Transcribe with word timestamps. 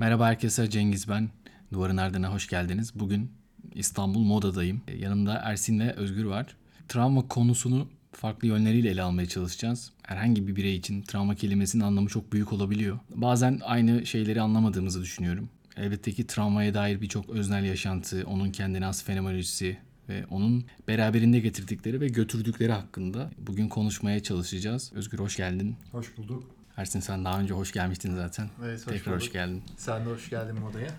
Merhaba 0.00 0.26
herkese 0.26 0.70
Cengiz 0.70 1.08
ben. 1.08 1.30
Duvarın 1.72 1.96
Ardına 1.96 2.32
hoş 2.32 2.48
geldiniz. 2.48 2.92
Bugün 2.94 3.30
İstanbul 3.74 4.20
Moda'dayım. 4.20 4.82
Yanımda 4.98 5.34
Ersin 5.34 5.80
ve 5.80 5.92
Özgür 5.92 6.24
var. 6.24 6.56
Travma 6.88 7.28
konusunu 7.28 7.88
farklı 8.12 8.48
yönleriyle 8.48 8.90
ele 8.90 9.02
almaya 9.02 9.28
çalışacağız. 9.28 9.92
Herhangi 10.02 10.46
bir 10.46 10.56
birey 10.56 10.76
için 10.76 11.02
travma 11.02 11.34
kelimesinin 11.34 11.82
anlamı 11.82 12.08
çok 12.08 12.32
büyük 12.32 12.52
olabiliyor. 12.52 12.98
Bazen 13.14 13.60
aynı 13.64 14.06
şeyleri 14.06 14.40
anlamadığımızı 14.40 15.02
düşünüyorum. 15.02 15.48
Elbette 15.76 16.12
ki 16.12 16.26
travmaya 16.26 16.74
dair 16.74 17.00
birçok 17.00 17.28
öznel 17.28 17.64
yaşantı, 17.64 18.24
onun 18.26 18.50
kendine 18.50 18.84
has 18.84 19.04
fenomenolojisi 19.04 19.78
ve 20.08 20.26
onun 20.30 20.64
beraberinde 20.88 21.40
getirdikleri 21.40 22.00
ve 22.00 22.08
götürdükleri 22.08 22.72
hakkında 22.72 23.30
bugün 23.38 23.68
konuşmaya 23.68 24.22
çalışacağız. 24.22 24.92
Özgür 24.94 25.18
hoş 25.18 25.36
geldin. 25.36 25.76
Hoş 25.92 26.18
bulduk. 26.18 26.59
Ersin 26.76 27.00
sen 27.00 27.24
daha 27.24 27.40
önce 27.40 27.54
hoş 27.54 27.72
gelmiştin 27.72 28.14
zaten. 28.16 28.48
Evet, 28.64 28.86
hoş 28.86 28.92
Tekrar 28.92 29.14
hoş 29.14 29.22
bulduk. 29.22 29.32
geldin. 29.32 29.62
Sen 29.76 30.06
de 30.06 30.10
hoş 30.10 30.30
geldin 30.30 30.60
modaya. 30.60 30.90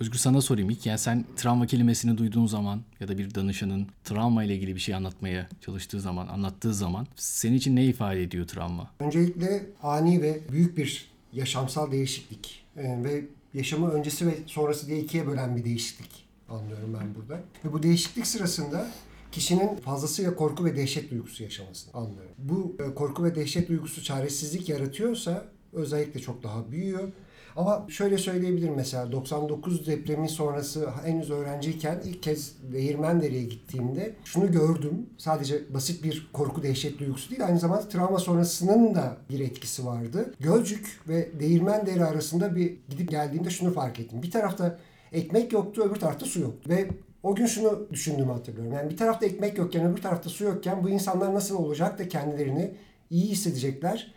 Özgür 0.00 0.18
sana 0.18 0.40
sorayım 0.40 0.70
ilk. 0.70 0.86
Yani 0.86 0.98
sen 0.98 1.24
travma 1.36 1.66
kelimesini 1.66 2.18
duyduğun 2.18 2.46
zaman 2.46 2.80
ya 3.00 3.08
da 3.08 3.18
bir 3.18 3.34
danışanın 3.34 3.86
travma 4.04 4.44
ile 4.44 4.54
ilgili 4.56 4.74
bir 4.74 4.80
şey 4.80 4.94
anlatmaya 4.94 5.48
çalıştığı 5.60 6.00
zaman, 6.00 6.28
anlattığı 6.28 6.74
zaman 6.74 7.06
senin 7.16 7.56
için 7.56 7.76
ne 7.76 7.84
ifade 7.84 8.22
ediyor 8.22 8.46
travma? 8.46 8.90
Öncelikle 9.00 9.66
ani 9.82 10.22
ve 10.22 10.40
büyük 10.52 10.76
bir 10.76 11.10
yaşamsal 11.32 11.92
değişiklik 11.92 12.60
Ee, 12.76 13.04
ve 13.04 13.24
yaşamı 13.54 13.90
öncesi 13.90 14.26
ve 14.26 14.34
sonrası 14.46 14.86
diye 14.86 14.98
ikiye 15.00 15.26
bölen 15.26 15.56
bir 15.56 15.64
değişiklik 15.64 16.24
anlıyorum 16.48 16.96
ben 17.00 17.14
burada. 17.14 17.42
Ve 17.64 17.72
bu 17.72 17.82
değişiklik 17.82 18.26
sırasında 18.26 18.86
kişinin 19.32 19.76
fazlasıyla 19.76 20.34
korku 20.36 20.64
ve 20.64 20.76
dehşet 20.76 21.10
duygusu 21.10 21.42
yaşamasını 21.42 21.94
anlıyorum. 21.94 22.32
Bu 22.38 22.76
e, 22.78 22.94
korku 22.94 23.24
ve 23.24 23.34
dehşet 23.34 23.68
duygusu 23.68 24.04
çaresizlik 24.04 24.68
yaratıyorsa 24.68 25.44
özellikle 25.72 26.20
çok 26.20 26.42
daha 26.42 26.70
büyüyor. 26.70 27.12
Ama 27.56 27.86
şöyle 27.88 28.18
söyleyebilirim 28.18 28.74
mesela 28.76 29.12
99 29.12 29.86
depremi 29.86 30.28
sonrası 30.28 30.90
henüz 31.04 31.30
öğrenciyken 31.30 32.02
ilk 32.04 32.22
kez 32.22 32.54
Değirmendere'ye 32.72 33.42
gittiğimde 33.42 34.14
şunu 34.24 34.52
gördüm. 34.52 35.06
Sadece 35.18 35.74
basit 35.74 36.04
bir 36.04 36.30
korku 36.32 36.62
dehşet 36.62 36.98
duygusu 36.98 37.30
değil 37.30 37.46
aynı 37.46 37.58
zamanda 37.58 37.88
travma 37.88 38.18
sonrasının 38.18 38.94
da 38.94 39.16
bir 39.30 39.40
etkisi 39.40 39.86
vardı. 39.86 40.34
Gölcük 40.40 41.00
ve 41.08 41.40
Değirmendere 41.40 42.04
arasında 42.04 42.56
bir 42.56 42.76
gidip 42.88 43.10
geldiğimde 43.10 43.50
şunu 43.50 43.72
fark 43.72 44.00
ettim. 44.00 44.22
Bir 44.22 44.30
tarafta 44.30 44.78
ekmek 45.12 45.52
yoktu 45.52 45.82
öbür 45.82 46.00
tarafta 46.00 46.26
su 46.26 46.40
yoktu. 46.40 46.70
Ve 46.70 46.88
o 47.22 47.34
gün 47.34 47.46
şunu 47.46 47.86
düşündüğümü 47.92 48.32
hatırlıyorum. 48.32 48.72
Yani 48.72 48.90
bir 48.90 48.96
tarafta 48.96 49.26
ekmek 49.26 49.58
yokken 49.58 49.86
öbür 49.92 50.02
tarafta 50.02 50.30
su 50.30 50.44
yokken 50.44 50.84
bu 50.84 50.88
insanlar 50.90 51.34
nasıl 51.34 51.56
olacak 51.56 51.98
da 51.98 52.08
kendilerini 52.08 52.74
iyi 53.10 53.26
hissedecekler. 53.28 54.12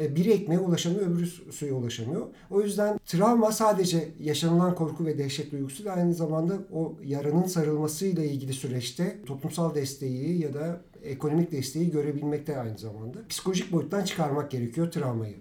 E, 0.00 0.16
Biri 0.16 0.30
ekmeğe 0.30 0.60
ulaşamıyor, 0.60 1.06
öbürü 1.06 1.26
su- 1.26 1.52
suya 1.52 1.74
ulaşamıyor. 1.74 2.26
O 2.50 2.60
yüzden 2.62 2.98
travma 3.06 3.52
sadece 3.52 4.08
yaşanılan 4.20 4.74
korku 4.74 5.06
ve 5.06 5.18
dehşet 5.18 5.52
duygusu 5.52 5.84
da 5.84 5.92
aynı 5.92 6.14
zamanda 6.14 6.58
o 6.72 6.94
yaranın 7.04 7.44
sarılmasıyla 7.44 8.24
ilgili 8.24 8.52
süreçte 8.52 9.16
toplumsal 9.26 9.74
desteği 9.74 10.40
ya 10.42 10.54
da 10.54 10.80
ekonomik 11.04 11.52
desteği 11.52 11.90
görebilmekte 11.90 12.58
aynı 12.60 12.78
zamanda. 12.78 13.18
Psikolojik 13.28 13.72
boyuttan 13.72 14.04
çıkarmak 14.04 14.50
gerekiyor 14.50 14.90
travmayı. 14.92 15.36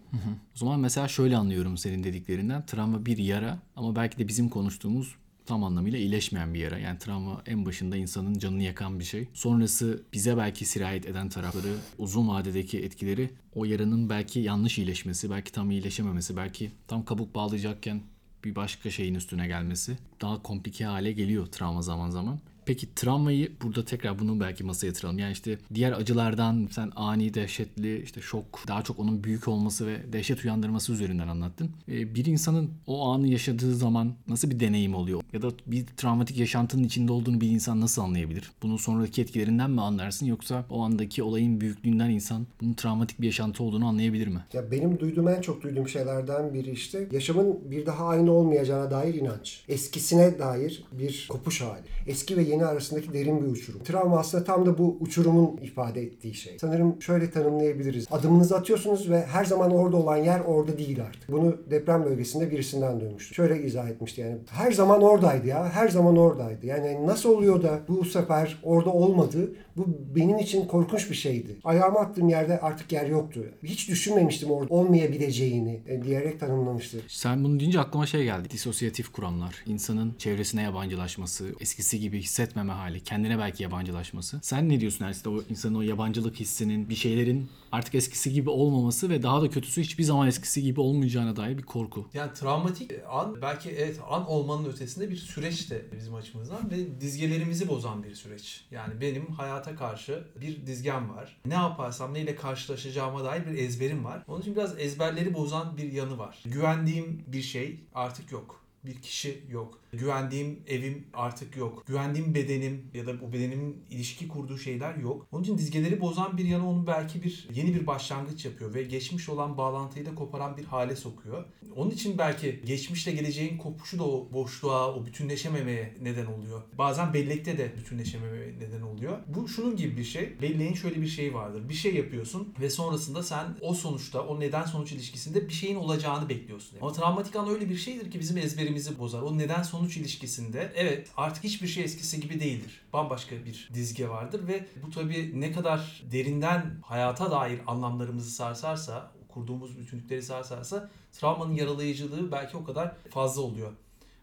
O 0.55 0.57
zaman 0.59 0.79
mesela 0.79 1.07
şöyle 1.07 1.37
anlıyorum 1.37 1.77
senin 1.77 2.03
dediklerinden. 2.03 2.65
Travma 2.65 3.05
bir 3.05 3.17
yara 3.17 3.59
ama 3.75 3.95
belki 3.95 4.17
de 4.17 4.27
bizim 4.27 4.49
konuştuğumuz 4.49 5.15
tam 5.47 5.63
anlamıyla 5.63 5.99
iyileşmeyen 5.99 6.53
bir 6.53 6.59
yara. 6.59 6.77
Yani 6.77 6.99
travma 6.99 7.41
en 7.45 7.65
başında 7.65 7.97
insanın 7.97 8.39
canını 8.39 8.63
yakan 8.63 8.99
bir 8.99 9.03
şey. 9.03 9.27
Sonrası 9.33 10.03
bize 10.13 10.37
belki 10.37 10.65
sirayet 10.65 11.05
eden 11.05 11.29
tarafları, 11.29 11.75
uzun 11.97 12.27
vadedeki 12.27 12.79
etkileri 12.79 13.29
o 13.55 13.65
yaranın 13.65 14.09
belki 14.09 14.39
yanlış 14.39 14.77
iyileşmesi, 14.77 15.29
belki 15.29 15.51
tam 15.51 15.71
iyileşememesi, 15.71 16.37
belki 16.37 16.71
tam 16.87 17.05
kabuk 17.05 17.35
bağlayacakken 17.35 18.01
bir 18.43 18.55
başka 18.55 18.91
şeyin 18.91 19.15
üstüne 19.15 19.47
gelmesi 19.47 19.97
daha 20.21 20.43
komplike 20.43 20.85
hale 20.85 21.11
geliyor 21.11 21.45
travma 21.45 21.81
zaman 21.81 22.09
zaman. 22.09 22.39
Peki 22.67 22.95
travmayı 22.95 23.51
burada 23.63 23.85
tekrar 23.85 24.19
bunu 24.19 24.39
belki 24.39 24.63
masaya 24.63 24.87
yatıralım. 24.87 25.19
Yani 25.19 25.31
işte 25.31 25.57
diğer 25.73 25.91
acılardan 25.91 26.67
sen 26.71 26.91
ani, 26.95 27.33
dehşetli, 27.33 28.01
işte 28.03 28.21
şok, 28.21 28.45
daha 28.67 28.83
çok 28.83 28.99
onun 28.99 29.23
büyük 29.23 29.47
olması 29.47 29.87
ve 29.87 30.13
dehşet 30.13 30.43
uyandırması 30.45 30.93
üzerinden 30.93 31.27
anlattın. 31.27 31.69
Ee, 31.89 32.15
Bir 32.15 32.25
insanın 32.25 32.69
o 32.87 33.07
anı 33.09 33.27
yaşadığı 33.27 33.75
zaman 33.75 34.13
nasıl 34.27 34.49
bir 34.49 34.59
deneyim 34.59 34.95
oluyor? 34.95 35.21
Ya 35.33 35.41
da 35.41 35.51
bir 35.67 35.85
travmatik 35.85 36.37
yaşantının 36.37 36.83
içinde 36.83 37.11
olduğunu 37.11 37.41
bir 37.41 37.49
insan 37.49 37.81
nasıl 37.81 38.01
anlayabilir? 38.01 38.51
Bunun 38.63 38.77
sonraki 38.77 39.21
etkilerinden 39.21 39.71
mi 39.71 39.81
anlarsın 39.81 40.25
yoksa 40.25 40.65
o 40.69 40.81
andaki 40.81 41.23
olayın 41.23 41.61
büyüklüğünden 41.61 42.09
insan 42.09 42.47
bunun 42.61 42.73
travmatik 42.73 43.21
bir 43.21 43.25
yaşantı 43.25 43.63
olduğunu 43.63 43.87
anlayabilir 43.87 44.27
mi? 44.27 44.45
Ya 44.53 44.71
benim 44.71 44.99
duyduğum 44.99 45.27
en 45.27 45.41
çok 45.41 45.61
duyduğum 45.61 45.87
şeylerden 45.87 46.53
biri 46.53 46.71
işte 46.71 47.07
yaşamın 47.11 47.71
bir 47.71 47.85
daha 47.85 48.05
aynı 48.07 48.31
olmayacağına 48.31 48.91
dair 48.91 49.13
inanç. 49.13 49.63
Eskisine 49.67 50.39
dair 50.39 50.83
bir 50.91 51.27
kopuş 51.29 51.61
hali. 51.61 51.81
Eski 52.07 52.37
ve 52.37 52.43
yeni 52.43 52.56
arasındaki 52.65 53.13
derin 53.13 53.41
bir 53.41 53.47
uçurum. 53.47 53.83
Travma 53.83 54.19
aslında 54.19 54.43
tam 54.43 54.65
da 54.65 54.77
bu 54.77 54.97
uçurumun 54.99 55.57
ifade 55.61 56.01
ettiği 56.01 56.33
şey. 56.33 56.57
Sanırım 56.59 57.01
şöyle 57.01 57.31
tanımlayabiliriz. 57.31 58.07
Adımınızı 58.11 58.57
atıyorsunuz 58.57 59.09
ve 59.09 59.25
her 59.25 59.45
zaman 59.45 59.71
orada 59.71 59.97
olan 59.97 60.17
yer 60.17 60.39
orada 60.39 60.77
değil 60.77 61.01
artık. 61.01 61.31
Bunu 61.31 61.57
deprem 61.69 62.05
bölgesinde 62.05 62.51
birisinden 62.51 62.99
duymuştum. 62.99 63.35
Şöyle 63.35 63.63
izah 63.63 63.89
etmişti 63.89 64.21
yani. 64.21 64.37
Her 64.49 64.71
zaman 64.71 65.01
oradaydı 65.01 65.47
ya. 65.47 65.69
Her 65.69 65.87
zaman 65.87 66.17
oradaydı. 66.17 66.65
Yani 66.65 67.07
nasıl 67.07 67.29
oluyor 67.29 67.63
da 67.63 67.79
bu 67.87 68.05
sefer 68.05 68.59
orada 68.63 68.89
olmadı? 68.89 69.51
Bu 69.77 69.87
benim 70.15 70.37
için 70.37 70.67
korkunç 70.67 71.09
bir 71.09 71.15
şeydi. 71.15 71.55
Ayağımı 71.63 71.99
attığım 71.99 72.29
yerde 72.29 72.59
artık 72.59 72.91
yer 72.91 73.05
yoktu. 73.05 73.45
Hiç 73.63 73.89
düşünmemiştim 73.89 74.51
orada 74.51 74.73
olmayabileceğini 74.73 75.81
e, 75.87 76.03
diyerek 76.03 76.39
tanımlamıştı. 76.39 76.97
Sen 77.07 77.43
bunu 77.43 77.59
deyince 77.59 77.79
aklıma 77.79 78.05
şey 78.05 78.23
geldi. 78.23 78.49
Disosyatif 78.49 79.11
kuramlar. 79.11 79.63
İnsanın 79.65 80.13
çevresine 80.17 80.63
yabancılaşması, 80.63 81.45
eskisi 81.59 81.99
gibi 81.99 82.19
hissetmeme 82.47 82.73
hali, 82.73 83.03
kendine 83.03 83.39
belki 83.39 83.63
yabancılaşması. 83.63 84.39
Sen 84.43 84.69
ne 84.69 84.79
diyorsun 84.79 85.05
Ersin? 85.05 85.29
O 85.29 85.41
insanın 85.49 85.75
o 85.75 85.81
yabancılık 85.81 86.35
hissinin, 86.35 86.89
bir 86.89 86.95
şeylerin 86.95 87.49
artık 87.71 87.95
eskisi 87.95 88.33
gibi 88.33 88.49
olmaması 88.49 89.09
ve 89.09 89.23
daha 89.23 89.41
da 89.41 89.49
kötüsü 89.49 89.81
hiçbir 89.81 90.03
zaman 90.03 90.27
eskisi 90.27 90.61
gibi 90.63 90.79
olmayacağına 90.81 91.35
dair 91.35 91.57
bir 91.57 91.63
korku. 91.63 92.09
Yani 92.13 92.33
travmatik 92.33 92.91
an 93.09 93.41
belki 93.41 93.69
evet 93.69 93.99
an 94.09 94.27
olmanın 94.27 94.65
ötesinde 94.65 95.09
bir 95.09 95.15
süreç 95.15 95.71
de 95.71 95.85
bizim 95.97 96.15
açımızdan 96.15 96.71
ve 96.71 97.01
dizgelerimizi 97.01 97.67
bozan 97.67 98.03
bir 98.03 98.15
süreç. 98.15 98.65
Yani 98.71 99.01
benim 99.01 99.25
hayata 99.25 99.75
karşı 99.75 100.23
bir 100.41 100.67
dizgem 100.67 101.09
var. 101.09 101.37
Ne 101.45 101.53
yaparsam 101.53 102.13
neyle 102.13 102.35
karşılaşacağıma 102.35 103.23
dair 103.23 103.45
bir 103.45 103.57
ezberim 103.57 104.05
var. 104.05 104.23
Onun 104.27 104.41
için 104.41 104.55
biraz 104.55 104.79
ezberleri 104.79 105.33
bozan 105.33 105.77
bir 105.77 105.91
yanı 105.91 106.17
var. 106.17 106.43
Güvendiğim 106.45 107.23
bir 107.27 107.41
şey 107.41 107.79
artık 107.93 108.31
yok. 108.31 108.63
Bir 108.85 109.01
kişi 109.01 109.43
yok. 109.49 109.79
Güvendiğim 109.97 110.59
evim 110.67 111.07
artık 111.13 111.57
yok. 111.57 111.83
Güvendiğim 111.87 112.35
bedenim 112.35 112.91
ya 112.93 113.05
da 113.05 113.11
o 113.27 113.33
bedenimin 113.33 113.85
ilişki 113.89 114.27
kurduğu 114.27 114.57
şeyler 114.57 114.95
yok. 114.95 115.27
Onun 115.31 115.43
için 115.43 115.57
dizgeleri 115.57 116.01
bozan 116.01 116.37
bir 116.37 116.45
yanı 116.45 116.69
onu 116.69 116.87
belki 116.87 117.23
bir 117.23 117.47
yeni 117.53 117.75
bir 117.75 117.87
başlangıç 117.87 118.45
yapıyor 118.45 118.73
ve 118.73 118.83
geçmiş 118.83 119.29
olan 119.29 119.57
bağlantıyı 119.57 120.05
da 120.05 120.15
koparan 120.15 120.57
bir 120.57 120.65
hale 120.65 120.95
sokuyor. 120.95 121.45
Onun 121.75 121.91
için 121.91 122.17
belki 122.17 122.61
geçmişle 122.65 123.11
geleceğin 123.11 123.57
kopuşu 123.57 123.99
da 123.99 124.03
o 124.03 124.29
boşluğa, 124.33 124.95
o 124.95 125.05
bütünleşememeye 125.05 125.97
neden 126.01 126.25
oluyor. 126.25 126.61
Bazen 126.77 127.13
bellekte 127.13 127.57
de 127.57 127.73
bütünleşememeye 127.77 128.53
neden 128.59 128.81
oluyor. 128.81 129.17
Bu 129.27 129.47
şunun 129.47 129.75
gibi 129.75 129.97
bir 129.97 130.03
şey. 130.03 130.41
Belleğin 130.41 130.73
şöyle 130.73 131.01
bir 131.01 131.07
şeyi 131.07 131.33
vardır. 131.33 131.69
Bir 131.69 131.73
şey 131.73 131.95
yapıyorsun 131.95 132.53
ve 132.61 132.69
sonrasında 132.69 133.23
sen 133.23 133.45
o 133.61 133.73
sonuçta, 133.73 134.21
o 134.21 134.39
neden 134.39 134.63
sonuç 134.63 134.91
ilişkisinde 134.91 135.47
bir 135.47 135.53
şeyin 135.53 135.75
olacağını 135.75 136.29
bekliyorsun. 136.29 136.77
Ama 136.81 136.93
travmatik 136.93 137.35
an 137.35 137.49
öyle 137.49 137.69
bir 137.69 137.77
şeydir 137.77 138.11
ki 138.11 138.19
bizim 138.19 138.37
ezberimizi 138.37 138.99
bozar. 138.99 139.21
O 139.21 139.37
neden 139.37 139.63
sonuç 139.63 139.86
ilişkisinde 139.95 140.71
evet 140.75 141.07
artık 141.17 141.43
hiçbir 141.43 141.67
şey 141.67 141.83
eskisi 141.83 142.21
gibi 142.21 142.39
değildir. 142.39 142.81
Bambaşka 142.93 143.45
bir 143.45 143.69
dizge 143.73 144.09
vardır 144.09 144.47
ve 144.47 144.65
bu 144.83 144.91
tabii 144.91 145.41
ne 145.41 145.51
kadar 145.51 146.03
derinden 146.11 146.77
hayata 146.81 147.31
dair 147.31 147.59
anlamlarımızı 147.67 148.31
sarsarsa, 148.31 149.11
kurduğumuz 149.27 149.79
bütünlükleri 149.79 150.21
sarsarsa 150.23 150.89
travmanın 151.11 151.53
yaralayıcılığı 151.53 152.31
belki 152.31 152.57
o 152.57 152.63
kadar 152.63 152.95
fazla 153.09 153.41
oluyor. 153.41 153.71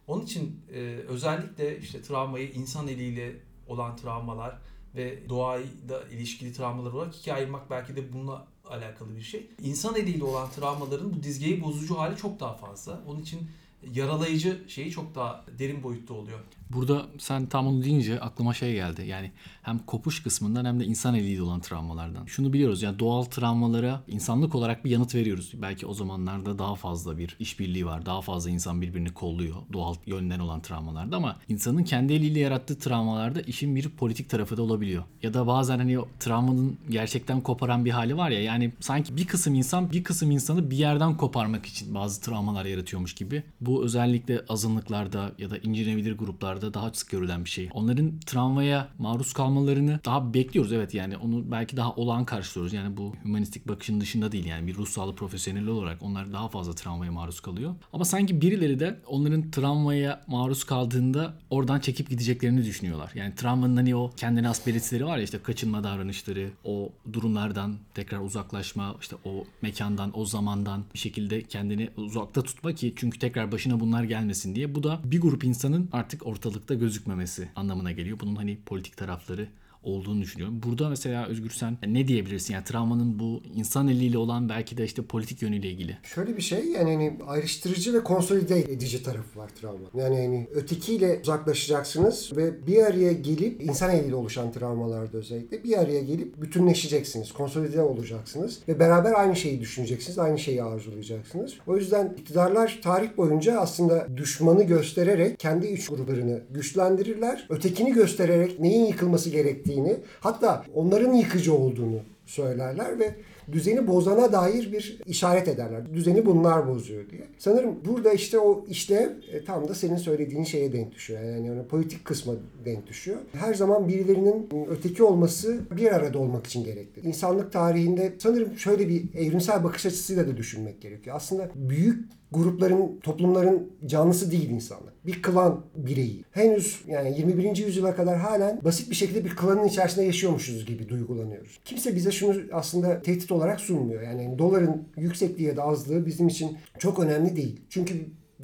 Onun 0.07 0.25
için 0.25 0.61
e, 0.73 0.81
özellikle 1.09 1.79
işte 1.79 2.03
travmayı 2.03 2.51
insan 2.51 2.89
eliyle 2.89 3.37
olan 3.69 3.97
travmalar 3.97 4.59
ve 4.95 5.29
doğayla 5.29 6.03
ilişkili 6.13 6.53
travmalar 6.53 6.93
olarak 6.93 7.17
ikiye 7.17 7.37
ayırmak 7.37 7.71
belki 7.71 7.97
de 7.97 8.13
bununla 8.13 8.47
alakalı 8.69 9.17
bir 9.17 9.23
şey. 9.23 9.51
İnsan 9.63 9.97
eliyle 9.97 10.25
olan 10.25 10.51
travmaların 10.51 11.15
bu 11.15 11.23
dizgeyi 11.23 11.63
bozucu 11.63 11.99
hali 11.99 12.17
çok 12.17 12.41
daha 12.41 12.55
fazla. 12.55 13.03
Onun 13.07 13.21
için 13.21 13.51
yaralayıcı 13.95 14.65
şeyi 14.69 14.91
çok 14.91 15.15
daha 15.15 15.45
derin 15.59 15.83
boyutta 15.83 16.15
oluyor. 16.15 16.39
Burada 16.71 17.07
sen 17.19 17.47
tam 17.47 17.67
onu 17.67 17.83
deyince 17.83 18.21
aklıma 18.21 18.55
şey 18.55 18.73
geldi. 18.73 19.07
Yani 19.07 19.31
hem 19.63 19.79
kopuş 19.79 20.23
kısmından 20.23 20.65
hem 20.65 20.81
de 20.81 20.85
insan 20.85 21.15
eliyle 21.15 21.43
olan 21.43 21.61
travmalardan. 21.61 22.27
Şunu 22.27 22.53
biliyoruz 22.53 22.83
yani 22.83 22.99
doğal 22.99 23.23
travmalara 23.25 24.03
insanlık 24.09 24.55
olarak 24.55 24.85
bir 24.85 24.91
yanıt 24.91 25.15
veriyoruz. 25.15 25.53
Belki 25.55 25.87
o 25.87 25.95
zamanlarda 25.95 26.59
daha 26.59 26.75
fazla 26.75 27.19
bir 27.19 27.37
işbirliği 27.39 27.87
var. 27.87 28.07
Daha 28.07 28.21
fazla 28.21 28.51
insan 28.51 28.83
birbirini 28.83 29.15
kolluyor 29.15 29.57
doğal 29.73 29.95
yönden 30.07 30.39
olan 30.39 30.61
travmalarda 30.61 31.17
ama 31.17 31.37
insanın 31.49 31.85
kendi 31.85 32.13
eliyle 32.13 32.41
yarattığı 32.41 32.79
travmalarda 32.79 33.41
işin 33.41 33.77
bir 33.77 33.89
politik 33.89 34.31
tarafı 34.31 34.57
da 34.57 34.63
olabiliyor. 34.63 35.05
Ya 35.23 35.35
da 35.35 35.47
bazen 35.47 35.79
hani 35.79 35.99
o 35.99 36.09
travmanın 36.21 36.79
gerçekten 36.91 37.41
koparan 37.41 37.85
bir 37.85 37.91
hali 37.91 38.17
var 38.17 38.31
ya 38.31 38.43
yani 38.43 38.73
sanki 38.81 39.17
bir 39.17 39.27
kısım 39.27 39.55
insan 39.55 39.91
bir 39.91 40.05
kısım 40.05 40.31
insanı 40.31 40.71
bir 40.71 40.77
yerden 40.77 41.17
koparmak 41.17 41.67
için 41.67 41.95
bazı 41.95 42.21
travmalar 42.21 42.65
yaratıyormuş 42.65 43.15
gibi. 43.15 43.43
Bu 43.61 43.85
özellikle 43.85 44.45
azınlıklarda 44.49 45.33
ya 45.39 45.51
da 45.51 45.59
incinebilir 45.59 46.19
gruplarda 46.19 46.64
daha 46.75 46.93
sık 46.93 47.11
görülen 47.11 47.45
bir 47.45 47.51
şey. 47.51 47.69
Onların 47.73 48.21
travmaya 48.27 48.89
maruz 48.99 49.33
kalmalarını 49.33 50.01
daha 50.05 50.35
bekliyoruz 50.35 50.73
evet 50.73 50.95
yani 50.95 51.17
onu 51.17 51.51
belki 51.51 51.77
daha 51.77 51.95
olağan 51.95 52.25
karşılıyoruz. 52.25 52.73
Yani 52.73 52.97
bu 52.97 53.13
humanistik 53.23 53.69
bakışın 53.69 54.01
dışında 54.01 54.33
değil 54.33 54.45
yani 54.45 54.67
bir 54.67 54.75
ruh 54.75 54.87
sağlığı 54.87 55.15
profesyoneli 55.15 55.71
olarak 55.71 56.03
onlar 56.03 56.33
daha 56.33 56.49
fazla 56.49 56.73
travmaya 56.73 57.13
maruz 57.13 57.41
kalıyor. 57.41 57.75
Ama 57.93 58.05
sanki 58.05 58.41
birileri 58.41 58.81
de 58.81 59.01
onların 59.07 59.51
travmaya 59.51 60.25
maruz 60.27 60.65
kaldığında 60.65 61.35
oradan 61.51 61.81
çekip 61.81 62.11
gideceklerini 62.11 62.65
düşünüyorlar. 62.65 63.13
Yani 63.15 63.35
travmanın 63.35 63.77
hani 63.77 63.97
o 63.97 64.11
kendine 64.17 64.47
has 64.47 64.67
belirtileri 64.67 65.07
var 65.07 65.19
ya 65.19 65.25
işte 65.25 65.39
kaçınma 65.39 65.85
davranışları, 65.85 66.51
o 66.65 66.93
durumlardan 67.13 67.77
tekrar 67.95 68.19
uzaklaşma, 68.19 68.97
işte 69.01 69.17
o 69.25 69.45
mekandan, 69.63 70.19
o 70.19 70.25
zamandan 70.25 70.85
bir 70.95 70.99
şekilde 70.99 71.43
kendini 71.43 71.91
uzakta 71.97 72.43
tutma 72.43 72.73
ki 72.73 72.93
çünkü 72.97 73.19
tekrar 73.19 73.53
başına 73.53 73.81
bunlar 73.81 74.05
gelmesin 74.05 74.55
diye. 74.55 74.75
Bu 74.75 74.83
da 74.83 75.01
bir 75.05 75.21
grup 75.21 75.45
insanın 75.45 75.89
artık 75.93 76.27
ortalıkta 76.47 76.75
gözükmemesi 76.75 77.49
anlamına 77.57 77.93
geliyor. 77.93 78.21
Bunun 78.21 78.37
hani 78.37 78.59
politik 78.67 78.97
tarafları 78.97 79.49
olduğunu 79.85 80.23
düşünüyorum. 80.23 80.61
Burada 80.63 80.89
mesela 80.89 81.27
Özgür 81.27 81.51
sen 81.51 81.79
ne 81.87 82.09
diyebilirsin? 82.09 82.55
Yani 82.55 82.65
travmanın 82.65 83.19
bu 83.19 83.43
insan 83.55 83.89
eliyle 83.89 84.19
olan 84.19 84.49
belki 84.49 84.77
de 84.77 84.85
işte 84.85 85.03
politik 85.03 85.43
yönüyle 85.43 85.71
ilgili. 85.71 85.99
Şöyle 86.03 86.37
bir 86.37 86.43
şey 86.43 86.65
yani 86.65 86.93
hani 86.93 87.19
ayrıştırıcı 87.27 87.95
ve 87.95 88.05
konsolide 88.05 88.59
edici 88.59 89.03
tarafı 89.03 89.39
var 89.39 89.51
travma. 89.61 89.89
Yani 89.95 90.17
hani 90.17 90.49
ötekiyle 90.55 91.21
uzaklaşacaksınız 91.23 92.37
ve 92.37 92.67
bir 92.67 92.83
araya 92.83 93.13
gelip 93.13 93.63
insan 93.63 93.91
eliyle 93.91 94.15
oluşan 94.15 94.53
travmalarda 94.53 95.19
özellikle 95.19 95.65
bir 95.65 95.79
araya 95.79 96.01
gelip 96.01 96.43
bütünleşeceksiniz. 96.43 97.33
Konsolide 97.33 97.83
olacaksınız 97.83 98.61
ve 98.69 98.79
beraber 98.79 99.13
aynı 99.13 99.37
şeyi 99.37 99.61
düşüneceksiniz. 99.61 100.19
Aynı 100.19 100.39
şeyi 100.39 100.63
arzulayacaksınız. 100.63 101.55
O 101.67 101.77
yüzden 101.77 102.15
iktidarlar 102.19 102.81
tarih 102.83 103.17
boyunca 103.17 103.61
aslında 103.61 104.17
düşmanı 104.17 104.63
göstererek 104.63 105.39
kendi 105.39 105.67
iç 105.67 105.89
gruplarını 105.89 106.43
güçlendirirler. 106.51 107.47
Ötekini 107.49 107.93
göstererek 107.93 108.61
neyin 108.61 108.87
yıkılması 108.87 109.31
gerektiği 109.31 109.74
gerektiğini 109.75 109.97
hatta 110.21 110.65
onların 110.75 111.13
yıkıcı 111.13 111.55
olduğunu 111.55 112.01
söylerler 112.27 112.99
ve 112.99 113.15
düzeni 113.53 113.87
bozana 113.87 114.33
dair 114.33 114.73
bir 114.73 114.99
işaret 115.07 115.49
ederler. 115.49 115.95
Düzeni 115.95 116.27
bunlar 116.27 116.69
bozuyor 116.69 117.11
diye. 117.11 117.23
Sanırım 117.39 117.75
burada 117.85 118.13
işte 118.13 118.39
o 118.39 118.65
işlev 118.69 119.11
e, 119.33 119.45
tam 119.45 119.69
da 119.69 119.75
senin 119.75 119.97
söylediğin 119.97 120.45
şeye 120.45 120.73
denk 120.73 120.93
düşüyor. 120.95 121.23
Yani, 121.23 121.47
yani 121.47 121.67
politik 121.67 122.05
kısma 122.05 122.33
denk 122.65 122.87
düşüyor. 122.87 123.19
Her 123.33 123.55
zaman 123.55 123.89
birilerinin 123.89 124.49
öteki 124.69 125.03
olması 125.03 125.61
bir 125.77 125.93
arada 125.93 126.19
olmak 126.19 126.47
için 126.47 126.65
gerekli. 126.65 127.09
İnsanlık 127.09 127.53
tarihinde 127.53 128.13
sanırım 128.19 128.59
şöyle 128.59 128.89
bir 128.89 129.15
evrimsel 129.15 129.65
bakış 129.65 129.87
açısıyla 129.87 130.27
da 130.27 130.37
düşünmek 130.37 130.81
gerekiyor. 130.81 131.17
Aslında 131.17 131.51
büyük 131.55 132.05
grupların, 132.35 133.01
toplumların 133.03 133.73
canlısı 133.87 134.31
değil 134.31 134.51
insanlar. 134.51 134.95
Bir 135.07 135.23
klan 135.23 135.65
bireyi. 135.77 136.25
Henüz 136.31 136.81
yani 136.87 137.19
21. 137.19 137.57
yüzyıla 137.57 137.97
kadar 137.97 138.19
halen 138.19 138.61
basit 138.65 138.91
bir 138.91 138.97
şekilde 138.97 139.25
bir 139.25 139.37
klanın 139.37 139.69
içerisinde 139.69 140.05
yaşıyormuşuz 140.05 140.67
gibi 140.67 140.89
duygulanıyoruz. 140.89 141.61
Kimse 141.65 141.97
bize 141.97 142.11
şunu 142.11 142.43
aslında 142.53 143.03
tehdit 143.03 143.33
olarak 143.33 143.61
sunmuyor. 143.61 144.03
Yani 144.03 144.39
doların 144.39 144.89
yüksekliği 144.97 145.49
ya 145.49 145.57
da 145.57 145.63
azlığı 145.63 146.07
bizim 146.07 146.29
için 146.29 146.59
çok 146.79 146.99
önemli 146.99 147.37
değil. 147.37 147.61
Çünkü 147.71 147.95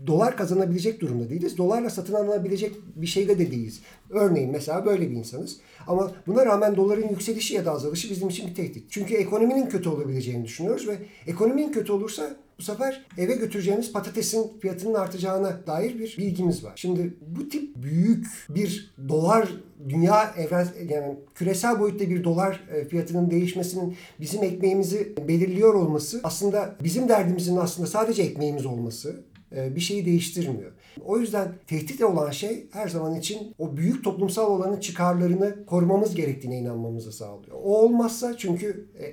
dolar 0.06 0.36
kazanabilecek 0.36 1.00
durumda 1.00 1.30
değiliz. 1.30 1.58
Dolarla 1.58 1.90
satın 1.90 2.14
alınabilecek 2.14 2.72
bir 2.96 3.06
şeyde 3.06 3.38
de 3.38 3.50
değiliz. 3.50 3.80
Örneğin 4.10 4.50
mesela 4.50 4.86
böyle 4.86 5.10
bir 5.10 5.16
insanız. 5.16 5.56
Ama 5.86 6.12
buna 6.26 6.46
rağmen 6.46 6.76
doların 6.76 7.08
yükselişi 7.08 7.54
ya 7.54 7.64
da 7.64 7.72
azalışı 7.72 8.10
bizim 8.10 8.28
için 8.28 8.48
bir 8.48 8.54
tehdit. 8.54 8.84
Çünkü 8.90 9.14
ekonominin 9.14 9.66
kötü 9.66 9.88
olabileceğini 9.88 10.44
düşünüyoruz 10.44 10.88
ve 10.88 10.98
ekonominin 11.26 11.72
kötü 11.72 11.92
olursa 11.92 12.36
bu 12.60 12.64
sefer 12.64 13.06
eve 13.18 13.34
götüreceğimiz 13.34 13.92
patatesin 13.92 14.58
fiyatının 14.60 14.94
artacağına 14.94 15.66
dair 15.66 15.98
bir 15.98 16.16
bilgimiz 16.18 16.64
var. 16.64 16.72
Şimdi 16.76 17.14
bu 17.36 17.48
tip 17.48 17.76
büyük 17.76 18.26
bir 18.48 18.94
dolar 19.08 19.48
dünya 19.88 20.34
evren 20.36 20.68
yani 20.88 21.16
küresel 21.34 21.80
boyutta 21.80 22.10
bir 22.10 22.24
dolar 22.24 22.64
e, 22.74 22.88
fiyatının 22.88 23.30
değişmesinin 23.30 23.96
bizim 24.20 24.42
ekmeğimizi 24.42 25.12
belirliyor 25.28 25.74
olması 25.74 26.20
aslında 26.24 26.76
bizim 26.84 27.08
derdimizin 27.08 27.56
aslında 27.56 27.88
sadece 27.88 28.22
ekmeğimiz 28.22 28.66
olması 28.66 29.20
bir 29.52 29.80
şeyi 29.80 30.06
değiştirmiyor. 30.06 30.72
O 31.04 31.18
yüzden 31.18 31.54
tehdit 31.66 32.02
olan 32.02 32.30
şey 32.30 32.66
her 32.72 32.88
zaman 32.88 33.14
için 33.14 33.54
o 33.58 33.76
büyük 33.76 34.04
toplumsal 34.04 34.50
olanın 34.50 34.80
çıkarlarını 34.80 35.66
korumamız 35.66 36.14
gerektiğine 36.14 36.58
inanmamızı 36.58 37.12
sağlıyor. 37.12 37.56
O 37.56 37.82
olmazsa 37.82 38.36
çünkü 38.36 38.88
e, 38.98 39.06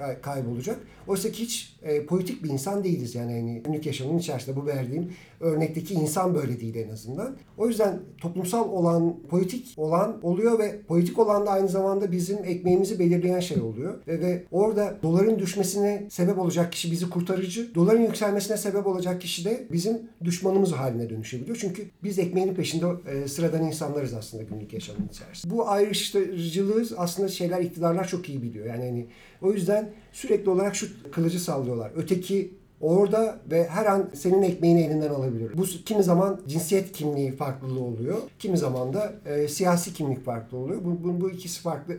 ekmek 0.00 0.22
kaybolacak. 0.22 0.80
Oysa 1.06 1.30
ki 1.30 1.42
hiç 1.42 1.76
e, 1.82 2.06
politik 2.06 2.44
bir 2.44 2.50
insan 2.50 2.84
değiliz. 2.84 3.14
Yani 3.14 3.32
hani 3.32 3.62
günlük 3.62 3.86
yaşamın 3.86 4.18
içerisinde 4.18 4.56
bu 4.56 4.66
verdiğim 4.66 5.12
örnekteki 5.40 5.94
insan 5.94 6.34
böyle 6.34 6.60
değil 6.60 6.74
en 6.74 6.88
azından. 6.88 7.36
O 7.58 7.68
yüzden 7.68 8.00
toplumsal 8.20 8.68
olan, 8.68 9.16
politik 9.30 9.74
olan 9.76 10.20
oluyor 10.22 10.58
ve 10.58 10.80
politik 10.82 11.18
olan 11.18 11.46
da 11.46 11.50
aynı 11.50 11.68
zamanda 11.68 12.12
bizim 12.12 12.44
ekmeğimizi 12.44 12.98
belirleyen 12.98 13.40
şey 13.40 13.60
oluyor. 13.60 13.94
Ve, 14.06 14.20
ve 14.20 14.44
orada 14.50 14.98
doların 15.02 15.38
düşmesine 15.38 16.06
sebep 16.10 16.38
olacak 16.38 16.72
kişi 16.72 16.90
bizi 16.90 17.10
kurtarıcı, 17.10 17.74
doların 17.74 18.02
yükselmesine 18.02 18.56
sebep 18.56 18.86
olacak 18.86 19.20
kişi 19.20 19.44
de 19.44 19.66
bizim 19.72 20.02
düşmanımız 20.24 20.72
haline 20.72 21.10
dönüşebiliyor. 21.10 21.56
Çünkü 21.60 21.86
biz 22.04 22.18
ekmeğinin 22.18 22.54
peşinde 22.54 22.86
e, 23.12 23.28
sıradan 23.28 23.62
insanlarız 23.62 24.14
aslında 24.14 24.42
günlük 24.42 24.72
yaşamın 24.72 25.08
içerisinde. 25.08 25.54
Bu 25.54 25.68
ayrıştırıcılığı 25.68 26.84
aslında 26.96 27.28
şeyler 27.28 27.60
iktidarlar 27.60 28.08
çok 28.08 28.28
iyi 28.28 28.42
biliyor. 28.42 28.66
Yani 28.66 28.84
hani 28.84 29.06
o 29.42 29.52
yüzden 29.52 29.81
sürekli 30.12 30.50
olarak 30.50 30.76
şu 30.76 30.86
kılıcı 31.12 31.40
sallıyorlar. 31.40 31.92
Öteki 31.96 32.54
orada 32.80 33.38
ve 33.50 33.68
her 33.68 33.86
an 33.86 34.10
senin 34.14 34.42
ekmeğini 34.42 34.80
elinden 34.80 35.10
alabilir. 35.10 35.52
Bu 35.56 35.62
kimi 35.62 36.02
zaman 36.02 36.40
cinsiyet 36.48 36.92
kimliği 36.92 37.32
farklılığı 37.32 37.80
oluyor. 37.80 38.16
Kimi 38.38 38.58
zaman 38.58 38.94
da 38.94 39.14
e, 39.26 39.48
siyasi 39.48 39.94
kimlik 39.94 40.24
farklı 40.24 40.58
oluyor. 40.58 40.84
Bu, 40.84 41.04
bu, 41.04 41.20
bu 41.20 41.30
ikisi 41.30 41.60
farklı 41.60 41.98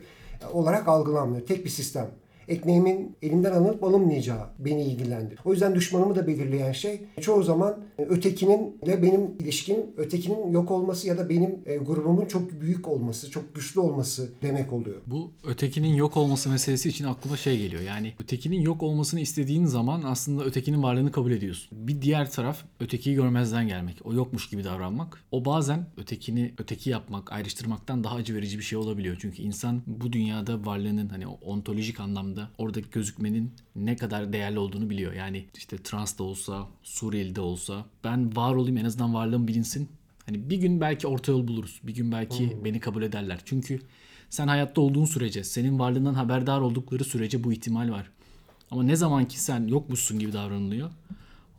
olarak 0.52 0.88
algılanmıyor. 0.88 1.46
Tek 1.46 1.64
bir 1.64 1.70
sistem 1.70 2.10
ekmeğimin 2.48 3.16
elimden 3.22 3.52
alınıp 3.52 3.84
alınmayacağı 3.84 4.46
beni 4.58 4.82
ilgilendir. 4.82 5.38
O 5.44 5.52
yüzden 5.52 5.74
düşmanımı 5.74 6.14
da 6.14 6.26
belirleyen 6.26 6.72
şey 6.72 7.00
çoğu 7.20 7.42
zaman 7.42 7.76
ötekinin 7.98 8.76
ile 8.82 9.02
benim 9.02 9.20
ilişkim 9.40 9.76
ötekinin 9.96 10.52
yok 10.52 10.70
olması 10.70 11.08
ya 11.08 11.18
da 11.18 11.28
benim 11.28 11.58
e, 11.66 11.76
grubumun 11.76 12.26
çok 12.26 12.60
büyük 12.60 12.88
olması, 12.88 13.30
çok 13.30 13.54
güçlü 13.54 13.80
olması 13.80 14.28
demek 14.42 14.72
oluyor. 14.72 14.96
Bu 15.06 15.30
ötekinin 15.44 15.94
yok 15.94 16.16
olması 16.16 16.50
meselesi 16.50 16.88
için 16.88 17.04
aklıma 17.04 17.36
şey 17.36 17.58
geliyor. 17.58 17.82
Yani 17.82 18.12
ötekinin 18.22 18.60
yok 18.60 18.82
olmasını 18.82 19.20
istediğin 19.20 19.64
zaman 19.64 20.02
aslında 20.02 20.44
ötekinin 20.44 20.82
varlığını 20.82 21.12
kabul 21.12 21.32
ediyorsun. 21.32 21.68
Bir 21.72 22.02
diğer 22.02 22.30
taraf 22.30 22.64
ötekiyi 22.80 23.16
görmezden 23.16 23.68
gelmek. 23.68 23.96
O 24.04 24.14
yokmuş 24.14 24.48
gibi 24.48 24.64
davranmak. 24.64 25.24
O 25.30 25.44
bazen 25.44 25.86
ötekini 25.96 26.54
öteki 26.58 26.90
yapmak, 26.90 27.32
ayrıştırmaktan 27.32 28.04
daha 28.04 28.16
acı 28.16 28.34
verici 28.34 28.58
bir 28.58 28.64
şey 28.64 28.78
olabiliyor. 28.78 29.16
Çünkü 29.20 29.42
insan 29.42 29.82
bu 29.86 30.12
dünyada 30.12 30.66
varlığının 30.66 31.08
hani 31.08 31.26
ontolojik 31.26 32.00
anlamda 32.00 32.33
anlamda 32.34 32.50
orada 32.58 32.80
gözükmenin 32.80 33.52
ne 33.76 33.96
kadar 33.96 34.32
değerli 34.32 34.58
olduğunu 34.58 34.90
biliyor. 34.90 35.12
Yani 35.12 35.46
işte 35.56 35.78
trans 35.78 36.18
da 36.18 36.22
olsa, 36.22 36.68
Suriyeli 36.82 37.34
de 37.34 37.40
olsa 37.40 37.84
ben 38.04 38.36
var 38.36 38.54
olayım 38.54 38.76
en 38.76 38.84
azından 38.84 39.14
varlığım 39.14 39.48
bilinsin. 39.48 39.88
Hani 40.26 40.50
bir 40.50 40.56
gün 40.56 40.80
belki 40.80 41.06
orta 41.06 41.32
yol 41.32 41.48
buluruz. 41.48 41.80
Bir 41.82 41.94
gün 41.94 42.12
belki 42.12 42.50
hmm. 42.50 42.64
beni 42.64 42.80
kabul 42.80 43.02
ederler. 43.02 43.40
Çünkü 43.44 43.80
sen 44.30 44.48
hayatta 44.48 44.80
olduğun 44.80 45.04
sürece, 45.04 45.44
senin 45.44 45.78
varlığından 45.78 46.14
haberdar 46.14 46.60
oldukları 46.60 47.04
sürece 47.04 47.44
bu 47.44 47.52
ihtimal 47.52 47.90
var. 47.90 48.10
Ama 48.70 48.82
ne 48.82 48.96
zaman 48.96 49.28
ki 49.28 49.40
sen 49.40 49.68
yokmuşsun 49.68 50.18
gibi 50.18 50.32
davranılıyor, 50.32 50.90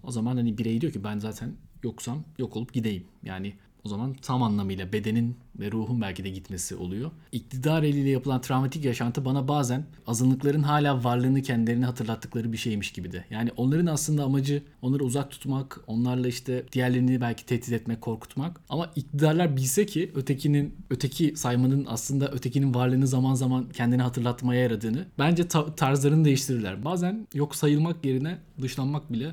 o 0.04 0.12
zaman 0.12 0.38
hani 0.38 0.58
birey 0.58 0.82
diyor 0.82 0.94
ki 0.94 1.04
ben 1.04 1.20
zaten 1.20 1.56
yoksam 1.84 2.24
yok 2.38 2.56
olup 2.56 2.74
gideyim. 2.74 3.04
Yani 3.24 3.54
o 3.86 3.90
zaman 3.90 4.14
tam 4.22 4.44
anlamıyla 4.44 4.94
bedenin 4.94 5.38
ve 5.60 5.72
ruhun 5.72 6.02
belki 6.02 6.24
de 6.24 6.30
gitmesi 6.30 6.76
oluyor. 6.76 7.12
İktidar 7.32 7.84
eliyle 7.84 8.10
yapılan 8.10 8.42
travmatik 8.42 8.86
yaşantı 8.86 9.26
bana 9.26 9.48
bazen 9.48 9.86
azınlıkların 10.08 10.64
hala 10.64 11.04
varlığını 11.04 11.42
kendilerine 11.42 11.86
hatırlattıkları 11.86 12.52
bir 12.52 12.58
şeymiş 12.58 12.92
gibi 12.92 13.12
de. 13.12 13.26
Yani 13.30 13.52
onların 13.58 13.86
aslında 13.86 14.24
amacı 14.24 14.64
onları 14.82 15.04
uzak 15.04 15.32
tutmak, 15.32 15.80
onlarla 15.88 16.28
işte 16.28 16.66
diğerlerini 16.72 17.22
belki 17.22 17.46
tehdit 17.46 17.72
etmek, 17.72 18.02
korkutmak. 18.02 18.62
Ama 18.70 18.92
iktidarlar 18.96 19.56
bilse 19.58 19.86
ki 19.86 20.12
ötekinin, 20.16 20.76
öteki 20.90 21.34
saymanın 21.36 21.86
aslında 21.90 22.32
ötekinin 22.32 22.74
varlığını 22.74 23.08
zaman 23.08 23.34
zaman 23.34 23.70
kendine 23.74 24.02
hatırlatmaya 24.02 24.62
yaradığını 24.62 25.06
bence 25.20 25.48
ta- 25.48 25.76
tarzlarını 25.76 26.26
değiştirirler. 26.26 26.86
Bazen 26.86 27.28
yok 27.34 27.56
sayılmak 27.56 28.06
yerine 28.06 28.38
dışlanmak 28.62 29.14
bile 29.14 29.32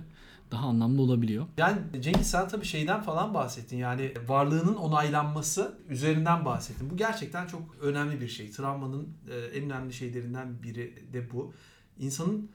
daha 0.53 0.67
anlamlı 0.67 1.03
olabiliyor. 1.03 1.47
Yani 1.57 1.79
Cengiz 2.01 2.31
sen 2.31 2.49
tabii 2.49 2.65
şeyden 2.65 3.03
falan 3.03 3.35
bahsettin. 3.35 3.77
Yani 3.77 4.15
varlığının 4.29 4.75
onaylanması 4.75 5.79
üzerinden 5.89 6.45
bahsettin. 6.45 6.91
Bu 6.91 6.97
gerçekten 6.97 7.47
çok 7.47 7.63
önemli 7.83 8.21
bir 8.21 8.29
şey. 8.29 8.51
Travmanın 8.51 9.09
e, 9.31 9.37
en 9.37 9.65
önemli 9.65 9.93
şeylerinden 9.93 10.63
biri 10.63 11.13
de 11.13 11.33
bu. 11.33 11.53
İnsanın 11.99 12.51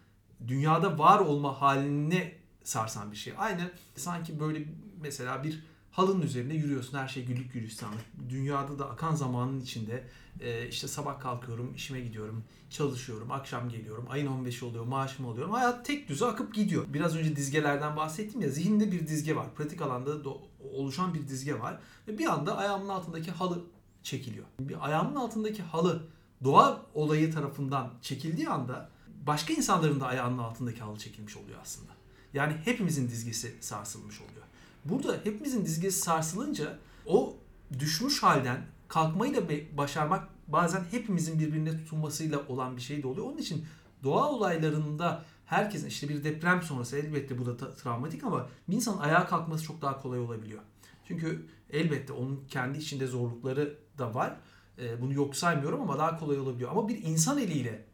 dünyada 0.48 1.00
var 1.00 1.20
olma 1.20 1.62
haline 1.62 2.32
sarsan 2.64 3.12
bir 3.12 3.18
şey. 3.18 3.34
Aynı 3.38 3.72
sanki 3.96 4.40
böyle 4.40 4.64
mesela 5.02 5.44
bir 5.44 5.64
halının 5.98 6.22
üzerinde 6.22 6.54
yürüyorsun. 6.54 6.98
Her 6.98 7.08
şey 7.08 7.26
güllük 7.26 7.54
gülistanlık. 7.54 8.06
Dünyada 8.30 8.80
da 8.80 8.90
akan 8.90 9.16
zamanın 9.16 9.62
içinde 9.62 10.04
e, 10.40 10.68
işte 10.68 10.88
sabah 10.88 11.20
kalkıyorum, 11.20 11.76
işime 11.76 12.02
gidiyorum, 12.02 12.44
çalışıyorum, 12.70 13.32
akşam 13.32 13.70
geliyorum, 13.70 14.06
ayın 14.10 14.28
15'i 14.28 14.66
oluyor, 14.66 14.86
maaşımı 14.86 15.30
alıyorum. 15.30 15.54
Hayat 15.54 15.86
tek 15.86 16.10
düze 16.10 16.26
akıp 16.26 16.54
gidiyor. 16.54 16.86
Biraz 16.94 17.16
önce 17.16 17.36
dizgelerden 17.36 17.96
bahsettim 17.96 18.42
ya, 18.42 18.50
zihinde 18.50 18.92
bir 18.92 19.08
dizge 19.08 19.36
var. 19.36 19.56
Pratik 19.56 19.82
alanda 19.82 20.26
da 20.26 20.30
oluşan 20.74 21.14
bir 21.14 21.28
dizge 21.28 21.60
var. 21.60 21.80
Ve 22.08 22.18
bir 22.18 22.26
anda 22.26 22.58
ayağımın 22.58 22.90
altındaki 22.90 23.32
halı 23.32 23.64
çekiliyor. 24.04 24.46
Bir 24.60 24.86
ayağımın 24.86 25.16
altındaki 25.16 25.62
halı 25.62 26.04
doğa 26.44 26.86
olayı 26.94 27.34
tarafından 27.34 27.94
çekildiği 28.02 28.50
anda 28.50 28.90
başka 29.28 29.54
insanların 29.54 30.00
da 30.00 30.08
ayağının 30.08 30.38
altındaki 30.38 30.80
halı 30.80 31.00
çekilmiş 31.00 31.38
oluyor 31.38 31.60
aslında. 31.62 31.92
Yani 32.34 32.54
hepimizin 32.66 33.10
dizgesi 33.10 33.56
sarsılmış 33.62 34.22
oluyor. 34.22 34.47
Burada 34.90 35.14
hepimizin 35.24 35.66
dizgesi 35.66 36.00
sarsılınca 36.00 36.80
o 37.06 37.36
düşmüş 37.80 38.24
halden 38.24 38.66
kalkmayı 38.88 39.36
da 39.36 39.78
başarmak 39.78 40.28
bazen 40.48 40.84
hepimizin 40.92 41.40
birbirine 41.40 41.78
tutunmasıyla 41.78 42.48
olan 42.48 42.78
bir 42.78 42.82
şey 42.82 43.04
de 43.04 43.08
oluyor. 43.08 43.28
Onun 43.28 43.38
için 43.38 43.66
doğa 44.04 44.30
olaylarında 44.30 45.24
herkesin 45.46 45.88
işte 45.88 46.10
bir 46.10 46.24
deprem 46.24 46.62
sonrası 46.62 46.98
elbette 46.98 47.38
bu 47.38 47.46
da 47.46 47.76
travmatik 47.76 48.24
ama 48.24 48.50
bir 48.70 48.76
insanın 48.76 48.98
ayağa 48.98 49.28
kalkması 49.28 49.64
çok 49.64 49.82
daha 49.82 50.02
kolay 50.02 50.20
olabiliyor. 50.20 50.62
Çünkü 51.08 51.48
elbette 51.70 52.14
onun 52.14 52.46
kendi 52.48 52.78
içinde 52.78 53.08
zorlukları 53.08 53.78
da 53.98 54.14
var. 54.14 54.38
Ee, 54.78 55.02
bunu 55.02 55.14
yok 55.14 55.36
saymıyorum 55.36 55.82
ama 55.82 56.00
daha 56.00 56.20
kolay 56.20 56.40
olabiliyor. 56.40 56.72
Ama 56.72 56.88
bir 56.88 57.04
insan 57.04 57.38
eliyle 57.38 57.86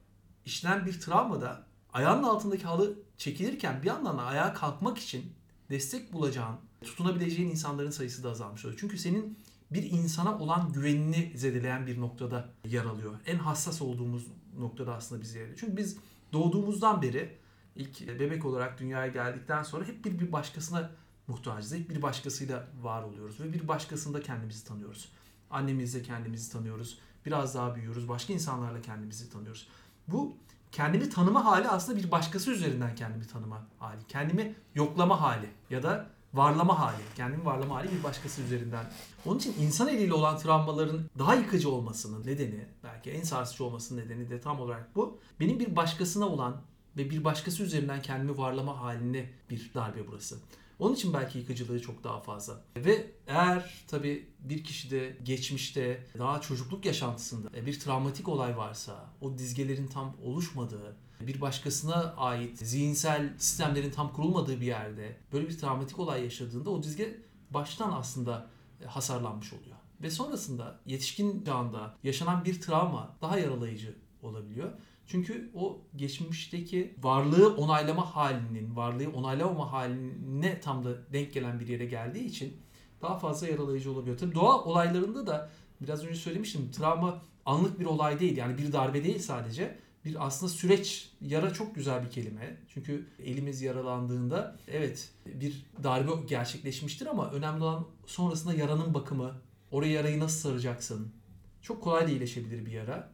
işlenen 0.45 0.85
bir 0.85 0.99
travmada 0.99 1.63
ayağının 1.93 2.23
altındaki 2.23 2.63
halı 2.63 2.99
çekilirken 3.17 3.81
bir 3.81 3.87
yandan 3.87 4.17
da 4.17 4.23
ayağa 4.23 4.53
kalkmak 4.53 4.97
için 4.97 5.33
destek 5.69 6.13
bulacağın, 6.13 6.55
tutunabileceğin 6.83 7.49
insanların 7.49 7.91
sayısı 7.91 8.23
da 8.23 8.29
azalmış 8.29 8.65
oluyor. 8.65 8.79
Çünkü 8.79 8.97
senin 8.97 9.37
bir 9.71 9.91
insana 9.91 10.39
olan 10.39 10.73
güvenini 10.73 11.31
zedeleyen 11.35 11.87
bir 11.87 12.01
noktada 12.01 12.49
yer 12.65 12.85
alıyor. 12.85 13.13
En 13.25 13.37
hassas 13.37 13.81
olduğumuz 13.81 14.27
noktada 14.59 14.95
aslında 14.95 15.21
bizi 15.21 15.37
yer 15.37 15.43
alıyor. 15.43 15.57
Çünkü 15.59 15.77
biz 15.77 15.97
doğduğumuzdan 16.33 17.01
beri 17.01 17.37
ilk 17.75 18.19
bebek 18.19 18.45
olarak 18.45 18.79
dünyaya 18.79 19.07
geldikten 19.07 19.63
sonra 19.63 19.85
hep 19.85 20.05
bir, 20.05 20.19
bir 20.19 20.31
başkasına 20.31 20.91
muhtacız. 21.27 21.73
Hep 21.73 21.89
bir 21.89 22.01
başkasıyla 22.01 22.67
var 22.81 23.03
oluyoruz 23.03 23.39
ve 23.39 23.53
bir 23.53 23.67
başkasında 23.67 24.21
kendimizi 24.21 24.65
tanıyoruz. 24.65 25.09
Annemizle 25.49 26.01
kendimizi 26.01 26.51
tanıyoruz. 26.51 26.99
Biraz 27.25 27.55
daha 27.55 27.75
büyüyoruz. 27.75 28.09
Başka 28.09 28.33
insanlarla 28.33 28.81
kendimizi 28.81 29.29
tanıyoruz. 29.29 29.67
Bu 30.07 30.37
kendimi 30.71 31.09
tanıma 31.09 31.45
hali 31.45 31.69
aslında 31.69 31.99
bir 31.99 32.11
başkası 32.11 32.51
üzerinden 32.51 32.95
kendimi 32.95 33.27
tanıma 33.27 33.67
hali. 33.79 34.01
Kendimi 34.07 34.55
yoklama 34.75 35.21
hali 35.21 35.49
ya 35.69 35.83
da 35.83 36.09
varlama 36.33 36.79
hali. 36.79 37.03
Kendimi 37.15 37.45
varlama 37.45 37.75
hali 37.75 37.91
bir 37.91 38.03
başkası 38.03 38.41
üzerinden. 38.41 38.85
Onun 39.25 39.37
için 39.39 39.55
insan 39.59 39.87
eliyle 39.87 40.13
olan 40.13 40.37
travmaların 40.37 41.01
daha 41.19 41.35
yıkıcı 41.35 41.69
olmasının 41.69 42.25
nedeni, 42.25 42.65
belki 42.83 43.11
en 43.11 43.23
sarsıcı 43.23 43.63
olmasının 43.63 44.01
nedeni 44.01 44.29
de 44.29 44.41
tam 44.41 44.59
olarak 44.59 44.95
bu. 44.95 45.19
Benim 45.39 45.59
bir 45.59 45.75
başkasına 45.75 46.27
olan 46.27 46.61
ve 46.97 47.09
bir 47.09 47.23
başkası 47.23 47.63
üzerinden 47.63 48.01
kendimi 48.01 48.37
varlama 48.37 48.81
haline 48.81 49.29
bir 49.49 49.71
darbe 49.73 50.07
burası. 50.07 50.37
Onun 50.79 50.95
için 50.95 51.13
belki 51.13 51.39
yıkıcılığı 51.39 51.81
çok 51.81 52.03
daha 52.03 52.19
fazla. 52.19 52.61
Ve 52.75 53.11
eğer 53.27 53.85
tabii 53.87 54.27
bir 54.39 54.63
kişide 54.63 55.17
geçmişte 55.23 56.07
daha 56.17 56.41
çocukluk 56.41 56.85
yaşantısında 56.85 57.65
bir 57.65 57.79
travmatik 57.79 58.29
olay 58.29 58.57
varsa, 58.57 59.09
o 59.21 59.37
dizgelerin 59.37 59.87
tam 59.87 60.15
oluşmadığı, 60.23 60.95
bir 61.27 61.41
başkasına 61.41 62.13
ait 62.17 62.59
zihinsel 62.59 63.33
sistemlerin 63.37 63.91
tam 63.91 64.13
kurulmadığı 64.13 64.61
bir 64.61 64.65
yerde 64.65 65.17
böyle 65.33 65.49
bir 65.49 65.57
travmatik 65.57 65.99
olay 65.99 66.23
yaşadığında 66.23 66.69
o 66.69 66.83
dizge 66.83 67.17
baştan 67.49 67.91
aslında 67.91 68.47
e, 68.83 68.85
hasarlanmış 68.85 69.53
oluyor. 69.53 69.75
Ve 70.01 70.09
sonrasında 70.09 70.79
yetişkin 70.85 71.43
çağında 71.45 71.95
yaşanan 72.03 72.45
bir 72.45 72.61
travma 72.61 73.15
daha 73.21 73.39
yaralayıcı 73.39 73.95
olabiliyor. 74.21 74.71
Çünkü 75.07 75.51
o 75.55 75.81
geçmişteki 75.95 76.95
varlığı 77.01 77.55
onaylama 77.55 78.15
halinin, 78.15 78.75
varlığı 78.75 79.09
onaylamama 79.09 79.71
haline 79.71 80.59
tam 80.59 80.83
da 80.83 81.13
denk 81.13 81.33
gelen 81.33 81.59
bir 81.59 81.67
yere 81.67 81.85
geldiği 81.85 82.25
için 82.25 82.57
daha 83.01 83.17
fazla 83.17 83.47
yaralayıcı 83.47 83.91
olabiliyor. 83.91 84.17
Tabii 84.17 84.35
doğa 84.35 84.63
olaylarında 84.63 85.27
da 85.27 85.49
biraz 85.81 86.03
önce 86.03 86.15
söylemiştim 86.15 86.71
travma 86.71 87.21
anlık 87.45 87.79
bir 87.79 87.85
olay 87.85 88.19
değil. 88.19 88.37
Yani 88.37 88.57
bir 88.57 88.73
darbe 88.73 89.03
değil 89.03 89.19
sadece 89.19 89.79
bir 90.05 90.25
aslında 90.25 90.51
süreç. 90.51 91.09
Yara 91.21 91.53
çok 91.53 91.75
güzel 91.75 92.05
bir 92.05 92.11
kelime. 92.11 92.57
Çünkü 92.73 93.07
elimiz 93.23 93.61
yaralandığında 93.61 94.57
evet 94.67 95.09
bir 95.25 95.65
darbe 95.83 96.11
gerçekleşmiştir 96.27 97.05
ama 97.05 97.31
önemli 97.31 97.63
olan 97.63 97.85
sonrasında 98.05 98.53
yaranın 98.53 98.93
bakımı. 98.93 99.31
Oraya 99.71 99.91
yarayı 99.91 100.19
nasıl 100.19 100.49
saracaksın? 100.49 101.13
Çok 101.61 101.83
kolay 101.83 102.07
da 102.07 102.09
iyileşebilir 102.09 102.65
bir 102.65 102.71
yara. 102.71 103.13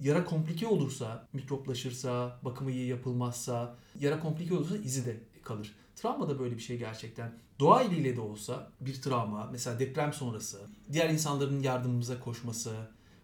Yara 0.00 0.24
komplike 0.24 0.66
olursa, 0.66 1.28
mikroplaşırsa, 1.32 2.38
bakımı 2.42 2.70
iyi 2.70 2.86
yapılmazsa, 2.86 3.76
yara 4.00 4.20
komplike 4.20 4.54
olursa 4.54 4.76
izi 4.76 5.06
de 5.06 5.20
kalır. 5.42 5.72
Travma 5.96 6.28
da 6.28 6.38
böyle 6.38 6.54
bir 6.54 6.60
şey 6.60 6.78
gerçekten. 6.78 7.32
Doğa 7.60 7.82
eliyle 7.82 8.16
de 8.16 8.20
olsa 8.20 8.70
bir 8.80 9.02
travma, 9.02 9.48
mesela 9.52 9.78
deprem 9.78 10.12
sonrası, 10.12 10.60
diğer 10.92 11.10
insanların 11.10 11.62
yardımımıza 11.62 12.20
koşması, 12.20 12.76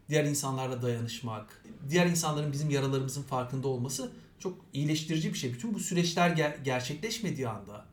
diğer 0.09 0.25
insanlarla 0.25 0.83
dayanışmak, 0.83 1.63
diğer 1.91 2.07
insanların 2.07 2.53
bizim 2.53 2.71
yaralarımızın 2.71 3.23
farkında 3.23 3.69
olması 3.69 4.13
çok 4.39 4.61
iyileştirici 4.73 5.33
bir 5.33 5.39
şey. 5.39 5.53
Bütün 5.53 5.75
bu 5.75 5.81
süreçler 5.81 6.31
ger- 6.31 6.63
gerçekleşmediği 6.63 7.49
anda 7.49 7.85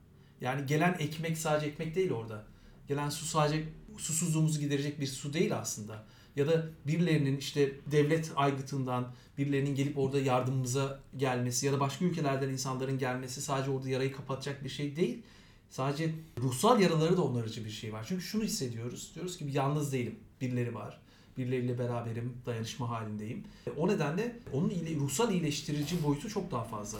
yani 0.41 0.65
gelen 0.65 0.95
ekmek 0.99 1.37
sadece 1.37 1.67
ekmek 1.67 1.95
değil 1.95 2.11
orada. 2.11 2.43
Gelen 2.87 3.09
su 3.09 3.25
sadece 3.25 3.63
susuzluğumuzu 3.97 4.59
giderecek 4.59 4.99
bir 4.99 5.07
su 5.07 5.33
değil 5.33 5.57
aslında. 5.57 6.03
Ya 6.35 6.47
da 6.47 6.65
birilerinin 6.87 7.37
işte 7.37 7.71
devlet 7.91 8.31
aygıtından 8.35 9.11
birilerinin 9.37 9.75
gelip 9.75 9.97
orada 9.97 10.19
yardımımıza 10.19 10.99
gelmesi 11.17 11.65
ya 11.65 11.73
da 11.73 11.79
başka 11.79 12.05
ülkelerden 12.05 12.49
insanların 12.49 12.97
gelmesi 12.97 13.41
sadece 13.41 13.71
orada 13.71 13.89
yarayı 13.89 14.11
kapatacak 14.11 14.63
bir 14.63 14.69
şey 14.69 14.95
değil. 14.95 15.21
Sadece 15.69 16.15
ruhsal 16.37 16.81
yaraları 16.81 17.17
da 17.17 17.21
onarıcı 17.23 17.65
bir 17.65 17.69
şey 17.69 17.93
var. 17.93 18.05
Çünkü 18.07 18.23
şunu 18.23 18.43
hissediyoruz. 18.43 19.11
Diyoruz 19.15 19.37
ki 19.37 19.45
yalnız 19.53 19.93
değilim. 19.93 20.15
Birileri 20.41 20.75
var 20.75 20.99
birileriyle 21.37 21.79
beraberim, 21.79 22.33
dayanışma 22.45 22.89
halindeyim. 22.89 23.43
E, 23.67 23.71
o 23.71 23.87
nedenle 23.87 24.39
onun 24.53 24.69
ile, 24.69 24.95
ruhsal 24.95 25.31
iyileştirici 25.31 26.03
boyutu 26.03 26.29
çok 26.29 26.51
daha 26.51 26.63
fazla. 26.63 26.99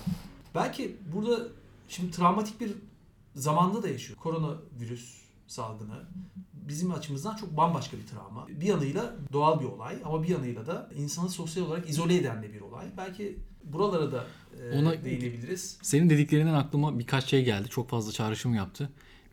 Belki 0.55 0.95
burada 1.13 1.47
şimdi 1.87 2.11
travmatik 2.11 2.61
bir 2.61 2.71
zamanda 3.35 3.83
da 3.83 3.89
yaşıyor. 3.89 4.19
Koronavirüs 4.19 5.23
salgını 5.47 6.03
bizim 6.53 6.91
açımızdan 6.91 7.35
çok 7.35 7.57
bambaşka 7.57 7.97
bir 7.97 8.07
travma. 8.07 8.47
Bir 8.47 8.65
yanıyla 8.65 9.15
doğal 9.33 9.59
bir 9.59 9.65
olay 9.65 9.95
ama 10.05 10.23
bir 10.23 10.27
yanıyla 10.27 10.67
da 10.67 10.89
insanı 10.95 11.29
sosyal 11.29 11.65
olarak 11.65 11.89
izole 11.89 12.15
eden 12.15 12.43
de 12.43 12.53
bir 12.53 12.61
olay. 12.61 12.85
Belki 12.97 13.37
buralara 13.63 14.11
da 14.11 14.25
e, 14.61 14.79
Ona, 14.79 15.03
değinebiliriz. 15.03 15.77
Senin 15.81 16.09
dediklerinden 16.09 16.53
aklıma 16.53 16.99
birkaç 16.99 17.25
şey 17.25 17.45
geldi. 17.45 17.69
Çok 17.69 17.89
fazla 17.89 18.11
çağrışım 18.11 18.53
yaptı. 18.53 18.89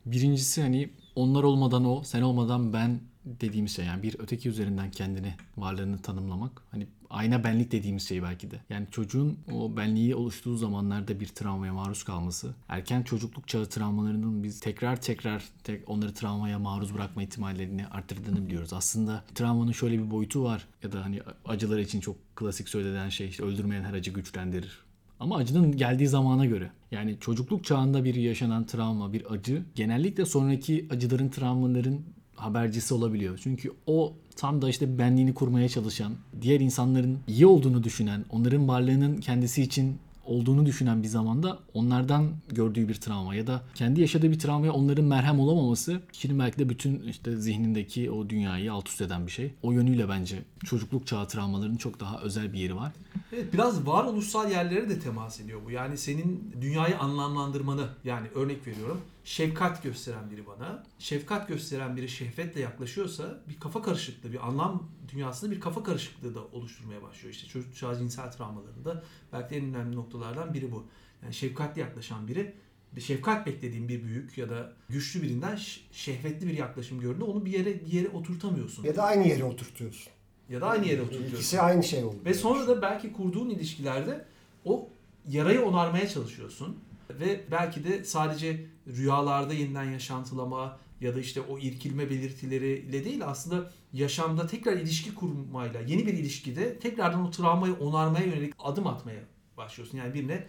Birincisi 0.07 0.63
hani 0.63 0.91
onlar 1.15 1.43
olmadan 1.43 1.85
o, 1.85 2.03
sen 2.03 2.23
olmadan 2.23 2.73
ben 2.73 3.01
dediğimiz 3.25 3.77
şey 3.77 3.85
yani 3.85 4.03
bir 4.03 4.17
öteki 4.19 4.49
üzerinden 4.49 4.91
kendini 4.91 5.35
varlığını 5.57 5.99
tanımlamak 5.99 6.63
hani 6.71 6.87
ayna 7.11 7.45
benlik 7.45 7.73
dediğimiz 7.73 8.09
şey 8.09 8.23
belki 8.23 8.51
de. 8.51 8.61
Yani 8.71 8.87
çocuğun 8.91 9.39
o 9.53 9.77
benliği 9.77 10.15
oluştuğu 10.15 10.57
zamanlarda 10.57 11.21
bir 11.21 11.27
travmaya 11.27 11.73
maruz 11.73 12.03
kalması, 12.03 12.55
erken 12.69 13.03
çocukluk 13.03 13.49
çağı 13.49 13.67
travmalarının 13.67 14.43
biz 14.43 14.61
tekrar 14.61 15.01
tekrar 15.01 15.45
tek 15.65 15.91
onları 15.91 16.15
travmaya 16.15 16.59
maruz 16.59 16.95
bırakma 16.95 17.23
ihtimallerini 17.23 17.87
arttırdığını 17.87 18.47
biliyoruz. 18.47 18.73
Aslında 18.73 19.25
travmanın 19.35 19.73
şöyle 19.73 19.99
bir 19.99 20.11
boyutu 20.11 20.45
var 20.45 20.67
ya 20.83 20.93
da 20.93 21.05
hani 21.05 21.21
acılar 21.45 21.79
için 21.79 22.01
çok 22.01 22.37
klasik 22.37 22.69
söylenen 22.69 23.09
şey 23.09 23.29
işte 23.29 23.43
öldürmeyen 23.43 23.85
her 23.85 23.95
acı 23.95 24.11
güçlendirir. 24.11 24.79
Ama 25.21 25.37
acının 25.37 25.77
geldiği 25.77 26.09
zamana 26.09 26.47
göre. 26.47 26.71
Yani 26.91 27.17
çocukluk 27.21 27.65
çağında 27.65 28.05
bir 28.05 28.15
yaşanan 28.15 28.67
travma, 28.67 29.13
bir 29.13 29.33
acı 29.33 29.63
genellikle 29.75 30.25
sonraki 30.25 30.89
acıların, 30.91 31.29
travmaların 31.29 32.01
habercisi 32.41 32.95
olabiliyor. 32.95 33.41
Çünkü 33.43 33.73
o 33.87 34.13
tam 34.37 34.63
da 34.63 34.69
işte 34.69 34.99
benliğini 34.99 35.35
kurmaya 35.35 35.69
çalışan, 35.69 36.13
diğer 36.43 36.61
insanların 36.61 37.19
iyi 37.29 37.47
olduğunu 37.47 37.85
düşünen, 37.85 38.25
onların 38.31 38.69
varlığının 38.69 39.17
kendisi 39.17 39.63
için 39.63 39.99
olduğunu 40.31 40.67
düşünen 40.67 41.03
bir 41.03 41.09
zamanda 41.09 41.59
onlardan 41.75 42.31
gördüğü 42.49 42.89
bir 42.89 42.95
travma 42.95 43.35
ya 43.35 43.47
da 43.47 43.63
kendi 43.75 44.01
yaşadığı 44.01 44.31
bir 44.31 44.39
travmaya 44.39 44.73
onların 44.73 45.05
merhem 45.05 45.41
olamaması 45.41 46.01
kişinin 46.13 46.39
belki 46.39 46.59
de 46.59 46.69
bütün 46.69 47.03
işte 47.03 47.37
zihnindeki 47.37 48.11
o 48.11 48.31
dünyayı 48.31 48.73
alt 48.73 48.89
üst 48.89 49.01
eden 49.01 49.27
bir 49.27 49.33
şey. 49.33 49.55
O 49.63 49.73
yönüyle 49.73 50.09
bence 50.09 50.43
çocukluk 50.65 51.07
çağı 51.07 51.29
travmalarının 51.29 51.77
çok 51.77 52.01
daha 52.01 52.21
özel 52.21 52.53
bir 52.53 52.59
yeri 52.59 52.77
var. 52.77 52.93
Evet 53.33 53.53
biraz 53.53 53.87
varoluşsal 53.87 54.51
yerlere 54.51 54.89
de 54.89 55.01
temas 55.01 55.41
ediyor 55.41 55.61
bu. 55.67 55.71
Yani 55.71 55.99
senin 55.99 56.55
dünyayı 56.61 56.99
anlamlandırmanı 56.99 57.89
yani 58.05 58.27
örnek 58.35 58.67
veriyorum. 58.67 59.01
Şefkat 59.25 59.83
gösteren 59.83 60.31
biri 60.31 60.47
bana. 60.47 60.85
Şefkat 60.99 61.49
gösteren 61.49 61.97
biri 61.97 62.09
şehvetle 62.09 62.61
yaklaşıyorsa 62.61 63.41
bir 63.49 63.61
kafa 63.61 63.83
karışıklığı, 63.83 64.33
bir 64.33 64.49
anlam 64.49 64.91
dünyasında 65.13 65.51
bir 65.51 65.61
kafa 65.61 65.83
karışıklığı 65.83 66.35
da 66.35 66.45
oluşturmaya 66.45 67.03
başlıyor. 67.03 67.35
İşte 67.35 67.49
çocuk 67.49 67.77
çağı 67.77 67.99
cinsel 67.99 68.33
travmalarında 68.33 69.03
belki 69.33 69.51
de 69.51 69.57
en 69.57 69.65
önemli 69.65 69.97
noktalardan 69.97 70.55
biri 70.55 70.73
bu. 70.73 70.87
Yani 71.23 71.35
şefkatli 71.35 71.81
yaklaşan 71.81 72.29
biri 72.29 72.55
bir 72.93 73.01
şefkat 73.01 73.47
beklediğin 73.47 73.89
bir 73.89 74.05
büyük 74.05 74.39
ya 74.39 74.51
da 74.51 74.73
güçlü 74.89 75.23
birinden 75.23 75.59
şehvetli 75.93 76.47
bir 76.47 76.59
yaklaşım 76.59 77.01
gördüğünde 77.01 77.25
onu 77.25 77.45
bir 77.45 77.53
yere 77.53 77.87
bir 77.87 77.93
yere 77.93 78.09
oturtamıyorsun. 78.09 78.85
Ya 78.85 78.97
da 78.97 79.03
aynı 79.03 79.29
yere 79.29 79.45
oturtuyorsun. 79.45 80.13
Ya 80.49 80.61
da 80.61 80.67
aynı 80.67 80.87
yere 80.87 81.03
oturtuyorsun. 81.03 81.37
İkisi 81.37 81.61
aynı 81.61 81.85
şey 81.85 82.05
oldu. 82.05 82.17
Ve 82.25 82.35
sonra 82.35 82.69
da 82.69 82.83
belki 82.83 83.13
kurduğun 83.13 83.51
ilişkilerde 83.51 84.25
o 84.65 84.89
yarayı 85.29 85.63
onarmaya 85.63 86.09
çalışıyorsun. 86.09 86.79
Ve 87.21 87.41
belki 87.51 87.85
de 87.85 88.05
sadece 88.05 88.67
rüyalarda 88.87 89.55
yeniden 89.55 89.85
yaşantılama 89.85 90.79
ya 91.01 91.15
da 91.15 91.21
işte 91.21 91.41
o 91.41 91.59
irkilme 91.59 92.11
belirtileriyle 92.11 93.05
değil 93.05 93.27
aslında 93.27 93.71
yaşamda 93.93 94.47
tekrar 94.47 94.73
ilişki 94.73 95.15
kurmayla 95.15 95.81
yeni 95.81 96.07
bir 96.07 96.15
ilişkide 96.15 96.79
tekrardan 96.79 97.27
o 97.27 97.31
travmayı 97.31 97.75
onarmaya 97.75 98.27
yönelik 98.27 98.55
adım 98.59 98.87
atmaya 98.87 99.21
başlıyorsun. 99.57 99.99
Yani 99.99 100.15
birine 100.15 100.47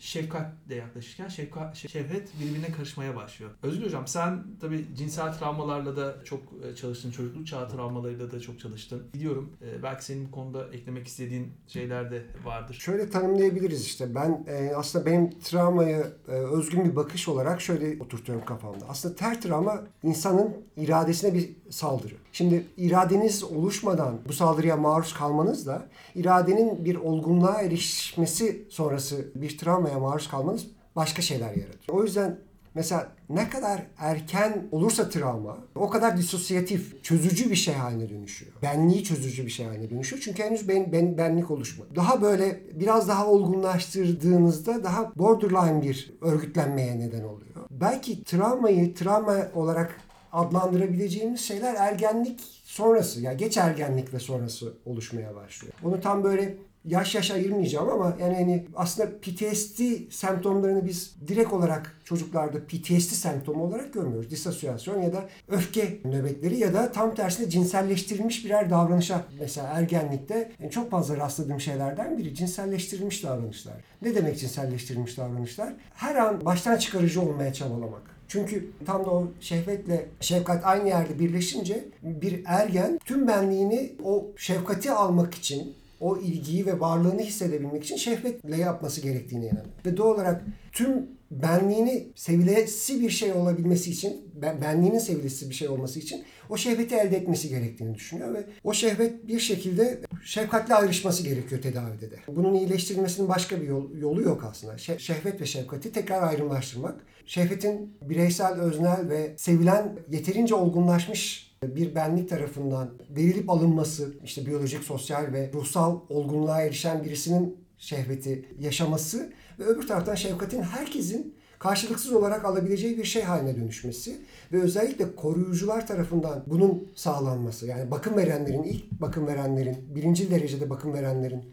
şefkatle 0.00 0.74
yaklaşırken 0.74 1.28
şefkat, 1.28 1.76
şefkat 1.76 2.22
birbirine 2.40 2.72
karışmaya 2.72 3.16
başlıyor. 3.16 3.50
Özgür 3.62 3.86
Hocam 3.86 4.06
sen 4.06 4.42
tabi 4.60 4.86
cinsel 4.96 5.32
travmalarla 5.32 5.96
da 5.96 6.24
çok 6.24 6.42
e, 6.64 6.76
çalıştın. 6.76 7.10
Çocukluk 7.10 7.46
çağı 7.46 7.68
travmalarıyla 7.68 8.30
da 8.30 8.40
çok 8.40 8.60
çalıştın. 8.60 9.02
Biliyorum 9.14 9.52
e, 9.62 9.82
belki 9.82 10.04
senin 10.04 10.26
bu 10.26 10.30
konuda 10.30 10.66
eklemek 10.72 11.06
istediğin 11.06 11.52
şeyler 11.68 12.10
de 12.10 12.22
vardır. 12.44 12.74
Şöyle 12.74 13.10
tanımlayabiliriz 13.10 13.86
işte. 13.86 14.14
Ben 14.14 14.44
e, 14.48 14.72
aslında 14.76 15.06
benim 15.06 15.30
travmayı 15.40 16.06
özgün 16.26 16.84
bir 16.84 16.96
bakış 16.96 17.28
olarak 17.28 17.60
şöyle 17.60 18.02
oturtuyorum 18.02 18.44
kafamda. 18.44 18.84
Aslında 18.88 19.14
ter 19.14 19.40
travma 19.40 19.82
insanın 20.02 20.56
iradesine 20.76 21.34
bir 21.34 21.50
saldırı. 21.70 22.14
Şimdi 22.32 22.66
iradeniz 22.76 23.44
oluşmadan 23.44 24.18
bu 24.28 24.32
saldırıya 24.32 24.76
maruz 24.76 25.14
kalmanız 25.14 25.66
da 25.66 25.88
iradenin 26.14 26.84
bir 26.84 26.96
olgunluğa 26.96 27.62
erişmesi 27.62 28.66
sonrası 28.70 29.28
bir 29.34 29.58
travmaya 29.90 29.98
maruz 29.98 30.28
kalmanız 30.28 30.66
başka 30.96 31.22
şeyler 31.22 31.54
yaratıyor. 31.54 31.98
O 31.98 32.02
yüzden 32.04 32.38
mesela 32.74 33.08
ne 33.28 33.48
kadar 33.50 33.82
erken 33.98 34.68
olursa 34.72 35.08
travma 35.08 35.58
o 35.74 35.90
kadar 35.90 36.16
disosyatif, 36.16 37.04
çözücü 37.04 37.50
bir 37.50 37.56
şey 37.56 37.74
haline 37.74 38.08
dönüşüyor. 38.08 38.52
Benliği 38.62 39.04
çözücü 39.04 39.46
bir 39.46 39.50
şey 39.50 39.66
haline 39.66 39.90
dönüşüyor. 39.90 40.22
Çünkü 40.22 40.42
henüz 40.42 40.68
ben, 40.68 40.92
ben, 40.92 41.18
benlik 41.18 41.50
oluşmadı. 41.50 41.88
Daha 41.96 42.22
böyle 42.22 42.60
biraz 42.74 43.08
daha 43.08 43.26
olgunlaştırdığınızda 43.26 44.84
daha 44.84 45.12
borderline 45.16 45.82
bir 45.82 46.12
örgütlenmeye 46.20 46.98
neden 46.98 47.24
oluyor. 47.24 47.50
Belki 47.70 48.24
travmayı 48.24 48.94
travma 48.94 49.36
olarak 49.54 49.96
adlandırabileceğimiz 50.32 51.40
şeyler 51.40 51.74
ergenlik 51.74 52.40
sonrası 52.64 53.20
yani 53.20 53.36
geç 53.36 53.56
ergenlik 53.56 54.14
ve 54.14 54.18
sonrası 54.18 54.74
oluşmaya 54.84 55.34
başlıyor. 55.34 55.74
Bunu 55.82 56.00
tam 56.00 56.24
böyle 56.24 56.56
yaş 56.84 57.14
yaş 57.14 57.30
ayırmayacağım 57.30 57.88
ama 57.88 58.16
yani 58.20 58.34
hani 58.34 58.66
aslında 58.76 59.10
PTSD 59.20 59.80
semptomlarını 60.10 60.86
biz 60.86 61.14
direkt 61.28 61.52
olarak 61.52 62.00
çocuklarda 62.04 62.66
PTSD 62.66 63.14
semptomu 63.14 63.64
olarak 63.64 63.92
görmüyoruz. 63.92 64.30
Disosyasyon 64.30 65.02
ya 65.02 65.12
da 65.12 65.28
öfke 65.48 65.98
nöbetleri 66.04 66.58
ya 66.58 66.74
da 66.74 66.92
tam 66.92 67.14
tersine 67.14 67.50
cinselleştirilmiş 67.50 68.44
birer 68.44 68.70
davranışa 68.70 69.24
mesela 69.40 69.66
ergenlikte 69.66 70.52
yani 70.60 70.70
çok 70.70 70.90
fazla 70.90 71.16
rastladığım 71.16 71.60
şeylerden 71.60 72.18
biri 72.18 72.34
cinselleştirilmiş 72.34 73.24
davranışlar. 73.24 73.74
Ne 74.02 74.14
demek 74.14 74.38
cinselleştirilmiş 74.38 75.18
davranışlar? 75.18 75.72
Her 75.94 76.14
an 76.14 76.44
baştan 76.44 76.76
çıkarıcı 76.76 77.20
olmaya 77.22 77.52
çabalamak. 77.52 78.02
Çünkü 78.28 78.70
tam 78.86 79.04
da 79.04 79.10
o 79.10 79.28
şehvetle 79.40 80.08
şefkat 80.20 80.66
aynı 80.66 80.88
yerde 80.88 81.18
birleşince 81.18 81.84
bir 82.02 82.42
ergen 82.46 82.98
tüm 83.04 83.28
benliğini 83.28 83.92
o 84.04 84.26
şefkati 84.36 84.92
almak 84.92 85.34
için 85.34 85.74
o 86.00 86.18
ilgiyi 86.18 86.66
ve 86.66 86.80
varlığını 86.80 87.22
hissedebilmek 87.22 87.84
için 87.84 87.96
şehvetle 87.96 88.56
yapması 88.56 89.00
gerektiğine 89.00 89.46
inanıyor. 89.46 89.66
Ve 89.86 89.96
doğal 89.96 90.14
olarak 90.14 90.44
tüm 90.72 91.06
benliğini 91.30 92.06
sevilesi 92.14 93.00
bir 93.00 93.10
şey 93.10 93.32
olabilmesi 93.32 93.90
için, 93.90 94.30
ben, 94.34 94.60
benliğinin 94.60 94.98
sevilesi 94.98 95.50
bir 95.50 95.54
şey 95.54 95.68
olması 95.68 95.98
için 95.98 96.24
o 96.50 96.56
şehveti 96.56 96.94
elde 96.94 97.16
etmesi 97.16 97.48
gerektiğini 97.48 97.94
düşünüyor 97.94 98.34
ve 98.34 98.44
o 98.64 98.72
şehvet 98.72 99.28
bir 99.28 99.40
şekilde 99.40 100.00
şefkatle 100.24 100.74
ayrışması 100.74 101.22
gerekiyor 101.22 101.62
tedavide 101.62 102.10
de. 102.10 102.16
Bunun 102.28 102.54
iyileştirilmesinin 102.54 103.28
başka 103.28 103.60
bir 103.60 103.66
yol, 103.66 103.96
yolu 103.96 104.22
yok 104.22 104.44
aslında. 104.50 104.74
Şe- 104.74 104.98
şehvet 104.98 105.40
ve 105.40 105.46
şefkati 105.46 105.92
tekrar 105.92 106.22
ayrımlaştırmak. 106.22 106.94
Şehvetin 107.26 107.94
bireysel, 108.02 108.52
öznel 108.52 109.08
ve 109.08 109.34
sevilen 109.36 109.98
yeterince 110.10 110.54
olgunlaşmış 110.54 111.49
bir 111.64 111.94
benlik 111.94 112.28
tarafından 112.28 112.90
verilip 113.10 113.50
alınması, 113.50 114.14
işte 114.24 114.46
biyolojik, 114.46 114.84
sosyal 114.84 115.32
ve 115.32 115.50
ruhsal 115.54 116.00
olgunluğa 116.08 116.62
erişen 116.62 117.04
birisinin 117.04 117.56
şehveti 117.78 118.44
yaşaması 118.60 119.32
ve 119.58 119.64
öbür 119.64 119.86
taraftan 119.86 120.14
şefkatin 120.14 120.62
herkesin 120.62 121.34
karşılıksız 121.58 122.12
olarak 122.12 122.44
alabileceği 122.44 122.98
bir 122.98 123.04
şey 123.04 123.22
haline 123.22 123.56
dönüşmesi 123.56 124.20
ve 124.52 124.60
özellikle 124.60 125.16
koruyucular 125.16 125.86
tarafından 125.86 126.44
bunun 126.46 126.88
sağlanması 126.94 127.66
yani 127.66 127.90
bakım 127.90 128.16
verenlerin 128.16 128.62
ilk 128.62 128.90
bakım 129.00 129.26
verenlerin 129.26 129.76
birinci 129.94 130.30
derecede 130.30 130.70
bakım 130.70 130.92
verenlerin 130.92 131.44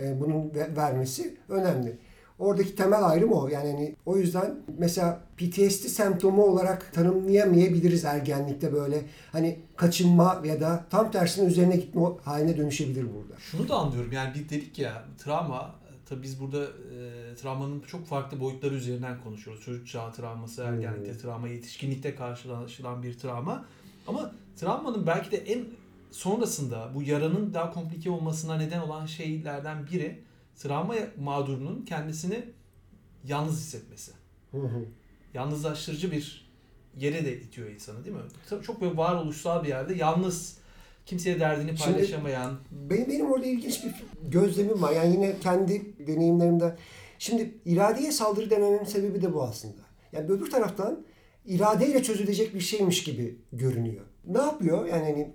e, 0.00 0.20
bunun 0.20 0.52
vermesi 0.76 1.34
önemli. 1.48 1.98
Oradaki 2.38 2.74
temel 2.74 3.04
ayrım 3.04 3.32
o. 3.32 3.48
Yani 3.48 3.72
hani 3.72 3.96
o 4.06 4.16
yüzden 4.16 4.56
mesela 4.78 5.20
PTSD 5.36 5.86
semptomu 5.88 6.44
olarak 6.44 6.92
tanımlayamayabiliriz 6.92 8.04
ergenlikte 8.04 8.72
böyle 8.72 9.02
hani 9.32 9.58
kaçınma 9.76 10.42
ya 10.44 10.60
da 10.60 10.84
tam 10.90 11.10
tersine 11.10 11.46
üzerine 11.48 11.76
gitme 11.76 12.02
haline 12.24 12.56
dönüşebilir 12.56 13.06
burada. 13.14 13.40
Şunu 13.40 13.68
da 13.68 13.74
anlıyorum 13.76 14.12
yani 14.12 14.34
bir 14.34 14.48
dedik 14.48 14.78
ya 14.78 15.04
travma 15.24 15.74
tabi 16.06 16.22
biz 16.22 16.40
burada 16.40 16.64
e, 16.64 17.34
travmanın 17.34 17.80
çok 17.80 18.06
farklı 18.06 18.40
boyutları 18.40 18.74
üzerinden 18.74 19.20
konuşuyoruz. 19.20 19.64
Çocuk 19.64 19.88
çağı 19.88 20.12
travması, 20.12 20.62
ergenlikte 20.62 21.12
hmm. 21.12 21.18
travma, 21.18 21.48
yetişkinlikte 21.48 22.14
karşılaşılan 22.14 23.02
bir 23.02 23.18
travma. 23.18 23.64
Ama 24.06 24.32
travmanın 24.56 25.06
belki 25.06 25.30
de 25.30 25.36
en 25.36 25.64
sonrasında 26.10 26.90
bu 26.94 27.02
yaranın 27.02 27.54
daha 27.54 27.72
komplike 27.72 28.10
olmasına 28.10 28.56
neden 28.56 28.80
olan 28.80 29.06
şeylerden 29.06 29.86
biri 29.86 30.20
travma 30.58 30.94
mağdurunun 31.20 31.84
kendisini 31.84 32.44
yalnız 33.24 33.60
hissetmesi. 33.60 34.12
Hı 34.50 34.58
hı. 34.58 34.84
Yalnızlaştırıcı 35.34 36.12
bir 36.12 36.50
yere 36.96 37.24
de 37.24 37.40
itiyor 37.40 37.70
insanı 37.70 38.04
değil 38.04 38.16
mi? 38.16 38.22
Çok 38.62 38.80
böyle 38.80 38.96
varoluşsal 38.96 39.62
bir 39.62 39.68
yerde 39.68 39.94
yalnız 39.94 40.58
kimseye 41.06 41.40
derdini 41.40 41.74
paylaşamayan. 41.74 42.58
Şimdi, 42.68 42.90
benim, 42.90 43.08
benim 43.08 43.30
orada 43.30 43.46
ilginç 43.46 43.84
bir 43.84 43.94
gözlemim 44.30 44.82
var. 44.82 44.92
Yani 44.92 45.12
yine 45.12 45.38
kendi 45.40 46.06
deneyimlerimden. 46.06 46.76
Şimdi 47.18 47.54
iradeye 47.64 48.12
saldırı 48.12 48.50
dememin 48.50 48.84
sebebi 48.84 49.22
de 49.22 49.34
bu 49.34 49.42
aslında. 49.42 49.80
Yani 50.12 50.30
öbür 50.30 50.50
taraftan 50.50 51.04
iradeyle 51.46 52.02
çözülecek 52.02 52.54
bir 52.54 52.60
şeymiş 52.60 53.04
gibi 53.04 53.38
görünüyor. 53.52 54.04
Ne 54.26 54.38
yapıyor? 54.38 54.86
Yani 54.86 55.02
hani 55.02 55.34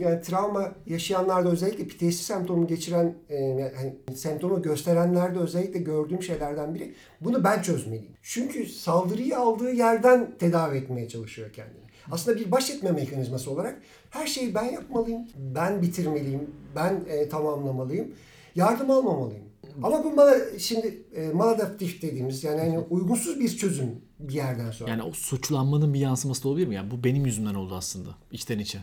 yani 0.00 0.20
travma 0.22 0.72
yaşayanlarda 0.86 1.50
özellikle 1.50 1.86
PTSD 1.86 2.22
semptomu 2.22 2.66
geçiren 2.66 3.14
e, 3.28 3.36
yani 3.44 3.94
semptomu 4.14 4.62
gösterenlerde 4.62 5.38
özellikle 5.38 5.78
gördüğüm 5.78 6.22
şeylerden 6.22 6.74
biri 6.74 6.94
bunu 7.20 7.44
ben 7.44 7.62
çözmeliyim. 7.62 8.12
Çünkü 8.22 8.66
saldırıyı 8.66 9.38
aldığı 9.38 9.72
yerden 9.72 10.30
tedavi 10.38 10.76
etmeye 10.76 11.08
çalışıyor 11.08 11.52
kendini. 11.52 11.90
Aslında 12.10 12.38
bir 12.38 12.52
baş 12.52 12.70
etme 12.70 12.90
mekanizması 12.90 13.50
olarak 13.50 13.82
her 14.10 14.26
şeyi 14.26 14.54
ben 14.54 14.64
yapmalıyım, 14.64 15.22
ben 15.36 15.82
bitirmeliyim, 15.82 16.50
ben 16.76 17.04
e, 17.08 17.28
tamamlamalıyım, 17.28 18.14
yardım 18.54 18.90
almamalıyım. 18.90 19.44
Ama 19.82 20.04
bu 20.04 20.10
mala, 20.10 20.36
şimdi 20.58 21.02
e, 21.14 21.28
maladaptif 21.28 22.02
dediğimiz 22.02 22.44
yani 22.44 22.60
hani 22.60 22.78
uygunsuz 22.78 23.40
bir 23.40 23.56
çözüm 23.56 24.02
bir 24.18 24.34
yerden 24.34 24.70
sonra. 24.70 24.90
Yani 24.90 25.02
o 25.02 25.12
suçlanmanın 25.12 25.94
bir 25.94 25.98
yansıması 25.98 26.44
da 26.44 26.48
olabilir 26.48 26.66
mi? 26.66 26.74
Yani 26.74 26.90
bu 26.90 27.04
benim 27.04 27.26
yüzümden 27.26 27.54
oldu 27.54 27.74
aslında 27.74 28.08
içten 28.32 28.58
içe. 28.58 28.78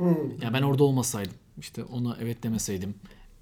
Hmm. 0.00 0.30
Yani 0.42 0.54
ben 0.54 0.62
orada 0.62 0.84
olmasaydım 0.84 1.34
işte 1.58 1.84
ona 1.84 2.18
evet 2.22 2.42
demeseydim 2.42 2.94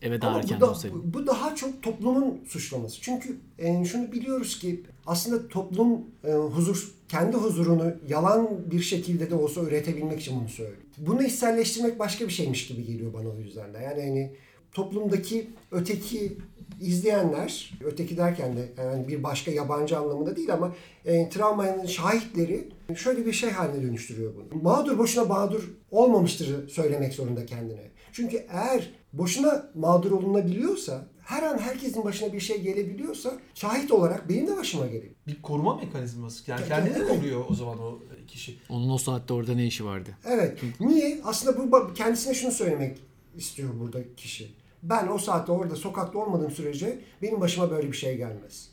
eve 0.03 0.21
daha 0.21 0.31
Ama 0.31 0.39
erken 0.39 0.61
bu 0.61 0.67
da, 0.67 1.15
Bu 1.15 1.27
daha 1.27 1.55
çok 1.55 1.83
toplumun 1.83 2.41
suçlaması. 2.47 3.01
Çünkü 3.01 3.37
e, 3.59 3.85
şunu 3.85 4.13
biliyoruz 4.13 4.59
ki 4.59 4.83
aslında 5.07 5.49
toplum 5.49 5.99
e, 6.25 6.33
huzur 6.33 6.95
kendi 7.09 7.37
huzurunu 7.37 7.93
yalan 8.09 8.49
bir 8.71 8.81
şekilde 8.81 9.31
de 9.31 9.35
olsa 9.35 9.61
üretebilmek 9.61 10.21
için 10.21 10.41
bunu 10.41 10.49
söylüyor. 10.49 10.83
Bunu 10.99 11.23
içselleştirmek 11.23 11.99
başka 11.99 12.25
bir 12.25 12.33
şeymiş 12.33 12.67
gibi 12.67 12.85
geliyor 12.85 13.13
bana 13.13 13.29
o 13.29 13.39
yüzden 13.39 13.75
de. 13.75 13.79
Yani 13.79 14.03
hani 14.03 14.33
toplumdaki 14.73 15.51
öteki 15.71 16.37
izleyenler, 16.81 17.79
öteki 17.85 18.17
derken 18.17 18.57
de 18.57 18.69
yani 18.79 19.09
bir 19.09 19.23
başka 19.23 19.51
yabancı 19.51 19.99
anlamında 19.99 20.37
değil 20.37 20.53
ama 20.53 20.75
e, 21.05 21.29
travmanın 21.29 21.87
şahitleri 21.87 22.69
şöyle 22.97 23.27
bir 23.27 23.33
şey 23.33 23.51
haline 23.51 23.83
dönüştürüyor 23.83 24.35
bunu. 24.37 24.63
Mağdur 24.63 24.99
boşuna 24.99 25.25
mağdur 25.25 25.71
olmamıştır 25.91 26.69
söylemek 26.69 27.15
zorunda 27.15 27.47
kendine. 27.47 27.91
Çünkü 28.13 28.47
eğer 28.51 28.91
boşuna 29.13 29.71
mağdur 29.75 30.11
olunabiliyorsa, 30.11 31.07
her 31.21 31.43
an 31.43 31.59
herkesin 31.59 32.05
başına 32.05 32.33
bir 32.33 32.41
şey 32.41 32.61
gelebiliyorsa 32.61 33.33
şahit 33.55 33.93
olarak 33.93 34.29
benim 34.29 34.47
de 34.47 34.57
başıma 34.57 34.87
gelebilir. 34.87 35.17
Bir 35.27 35.43
koruma 35.43 35.77
mekanizması. 35.77 36.51
Yani 36.51 36.69
kendini 36.69 36.95
evet. 36.99 37.09
koruyor 37.09 37.45
o 37.49 37.55
zaman 37.55 37.79
o 37.79 37.99
kişi. 38.27 38.59
Onun 38.69 38.91
o 38.91 38.99
saatte 38.99 39.35
orada 39.35 39.55
ne 39.55 39.67
işi 39.67 39.85
vardı? 39.85 40.11
Evet. 40.25 40.59
Niye? 40.81 41.21
Aslında 41.25 41.73
bu 41.73 41.95
kendisine 41.95 42.35
şunu 42.35 42.53
söylemek 42.53 42.99
istiyor 43.37 43.81
burada 43.81 44.15
kişi. 44.17 44.51
Ben 44.83 45.09
o 45.09 45.19
saatte 45.19 45.53
orada 45.53 45.77
sokakta 45.77 46.19
olmadığım 46.19 46.51
sürece 46.51 46.99
benim 47.23 47.41
başıma 47.41 47.71
böyle 47.71 47.89
bir 47.89 47.97
şey 47.97 48.17
gelmez. 48.17 48.69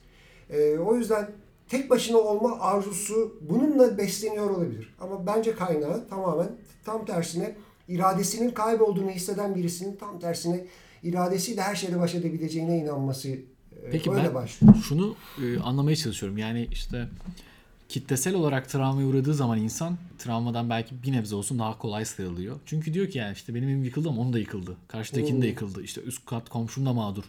Ee, 0.50 0.78
o 0.78 0.96
yüzden 0.96 1.32
tek 1.70 1.90
başına 1.90 2.18
olma 2.18 2.60
arzusu 2.60 3.38
bununla 3.42 3.98
besleniyor 3.98 4.50
olabilir. 4.50 4.96
Ama 5.00 5.28
bence 5.28 5.56
kaynağı 5.56 6.08
tamamen 6.10 6.50
tam 6.86 7.06
tersine 7.06 7.56
iradesinin 7.88 8.52
kaybolduğunu 8.52 9.10
hisseden 9.10 9.56
birisinin 9.56 9.96
tam 9.96 10.20
tersine 10.20 10.66
iradesiyle 11.04 11.62
her 11.62 11.76
şeyle 11.76 12.00
baş 12.00 12.16
edebileceğine 12.16 12.78
inanması 12.78 13.30
e, 13.30 13.40
Peki 13.92 14.12
öyle 14.12 14.24
ben 14.28 14.34
başlıyor. 14.34 14.74
şunu 14.88 15.16
e, 15.44 15.60
anlamaya 15.60 15.96
çalışıyorum. 15.96 16.38
Yani 16.38 16.68
işte 16.72 17.08
kitlesel 17.90 18.36
olarak 18.36 18.70
travmaya 18.70 19.08
uğradığı 19.08 19.34
zaman 19.34 19.60
insan 19.60 19.98
travmadan 20.18 20.70
belki 20.70 21.04
bir 21.04 21.12
nebze 21.12 21.36
olsun 21.36 21.60
daha 21.60 21.78
kolay 21.78 22.06
sıyrılıyor. 22.06 22.60
Çünkü 22.66 22.94
diyor 22.94 23.08
ki 23.10 23.18
yani 23.18 23.34
işte 23.34 23.56
benim 23.56 23.70
evim 23.70 23.84
yıkıldı 23.84 24.10
ama 24.10 24.22
onun 24.22 24.34
da 24.34 24.40
yıkıldı. 24.40 24.78
Karşıdakinin 24.88 25.42
de 25.42 25.48
yıkıldı. 25.48 25.84
İşte 25.84 26.02
üst 26.02 26.26
kat 26.26 26.50
komşum 26.50 26.86
da 26.86 26.94
mağdur. 26.94 27.24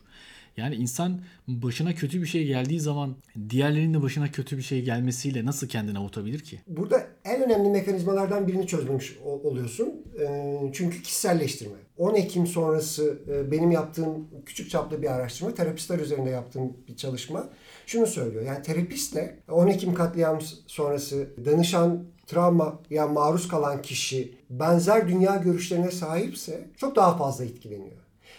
Yani 0.57 0.75
insan 0.75 1.21
başına 1.49 1.95
kötü 1.95 2.23
bir 2.23 2.27
şey 2.27 2.47
geldiği 2.47 2.81
zaman 2.81 3.17
diğerlerinin 3.51 3.95
de 3.95 4.03
başına 4.03 4.31
kötü 4.33 4.57
bir 4.57 4.63
şey 4.63 4.83
gelmesiyle 4.83 5.45
nasıl 5.47 5.69
kendini 5.69 5.99
avutabilir 5.99 6.39
ki? 6.39 6.61
Burada 6.67 7.07
en 7.25 7.43
önemli 7.43 7.69
mekanizmalardan 7.69 8.49
birini 8.49 8.67
çözmemiş 8.67 9.17
ol- 9.25 9.45
oluyorsun. 9.45 9.95
Ee, 10.21 10.59
çünkü 10.73 11.03
kişiselleştirme. 11.03 11.77
10 11.97 12.15
Ekim 12.15 12.47
sonrası 12.47 13.19
e, 13.29 13.51
benim 13.51 13.71
yaptığım 13.71 14.29
küçük 14.47 14.71
çaplı 14.71 15.03
bir 15.03 15.13
araştırma, 15.15 15.55
terapistler 15.55 15.99
üzerinde 15.99 16.31
yaptığım 16.31 16.73
bir 16.89 16.97
çalışma 16.97 17.49
şunu 17.87 18.07
söylüyor. 18.07 18.45
Yani 18.45 18.63
terapistle 18.63 19.39
10 19.51 19.67
Ekim 19.67 19.95
katliam 19.95 20.39
sonrası 20.67 21.29
danışan 21.45 22.05
travmaya 22.27 23.07
maruz 23.13 23.49
kalan 23.49 23.83
kişi 23.83 24.35
benzer 24.51 25.09
dünya 25.09 25.37
görüşlerine 25.37 25.91
sahipse 25.91 26.69
çok 26.77 26.97
daha 26.97 27.17
fazla 27.17 27.45
etkileniyor. 27.45 27.97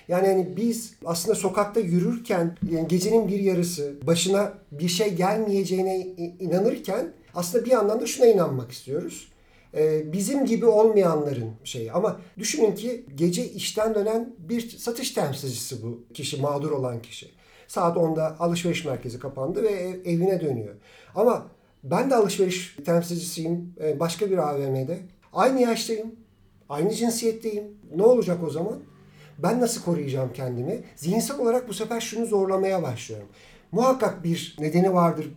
Yani 0.08 0.28
hani 0.28 0.58
biz 0.58 0.94
aslında 1.06 1.36
sokakta 1.36 1.80
yürürken 1.80 2.58
yani 2.72 2.88
gecenin 2.88 3.28
bir 3.28 3.40
yarısı 3.40 3.96
başına 4.08 4.54
bir 4.72 4.88
şey 4.88 5.14
gelmeyeceğine 5.14 5.98
inanırken 6.40 7.14
aslında 7.36 7.66
bir 7.66 7.72
yandan 7.72 8.02
da 8.02 8.06
şuna 8.06 8.26
inanmak 8.26 8.72
istiyoruz. 8.72 9.32
Ee, 9.78 10.14
bizim 10.14 10.46
gibi 10.46 10.66
olmayanların 10.66 11.52
şeyi 11.64 11.92
ama 11.92 12.20
düşünün 12.38 12.76
ki 12.76 13.06
gece 13.16 13.50
işten 13.50 13.96
dönen 13.96 14.36
bir 14.40 14.70
satış 14.70 15.12
temsilcisi 15.12 15.84
bu 15.84 16.04
kişi 16.14 16.42
mağdur 16.42 16.72
olan 16.72 17.02
kişi. 17.02 17.28
Saat 17.68 17.98
10'da 17.98 18.36
alışveriş 18.40 18.86
merkezi 18.86 19.20
kapandı 19.20 19.64
ve 19.64 19.70
ev- 19.70 20.00
evine 20.06 20.42
dönüyor. 20.42 20.76
Ama 21.16 21.48
ben 21.84 22.10
de 22.10 22.16
alışveriş 22.16 22.76
temsilcisiyim 22.86 23.74
e, 23.84 24.00
başka 24.00 24.32
bir 24.32 24.38
AVM'de. 24.38 25.00
Aynı 25.34 25.62
yaştayım. 25.62 26.16
Aynı 26.70 26.94
cinsiyetteyim. 26.94 27.64
Ne 27.96 28.04
olacak 28.04 28.44
o 28.48 28.50
zaman? 28.50 28.80
Ben 29.38 29.62
nasıl 29.62 29.84
koruyacağım 29.84 30.34
kendimi? 30.34 30.84
Zihinsel 30.96 31.40
olarak 31.40 31.70
bu 31.70 31.74
sefer 31.74 32.02
şunu 32.02 32.26
zorlamaya 32.26 32.84
başlıyorum. 32.84 33.28
Muhakkak 33.72 34.24
bir 34.24 34.56
nedeni 34.60 34.94
vardır. 34.94 35.30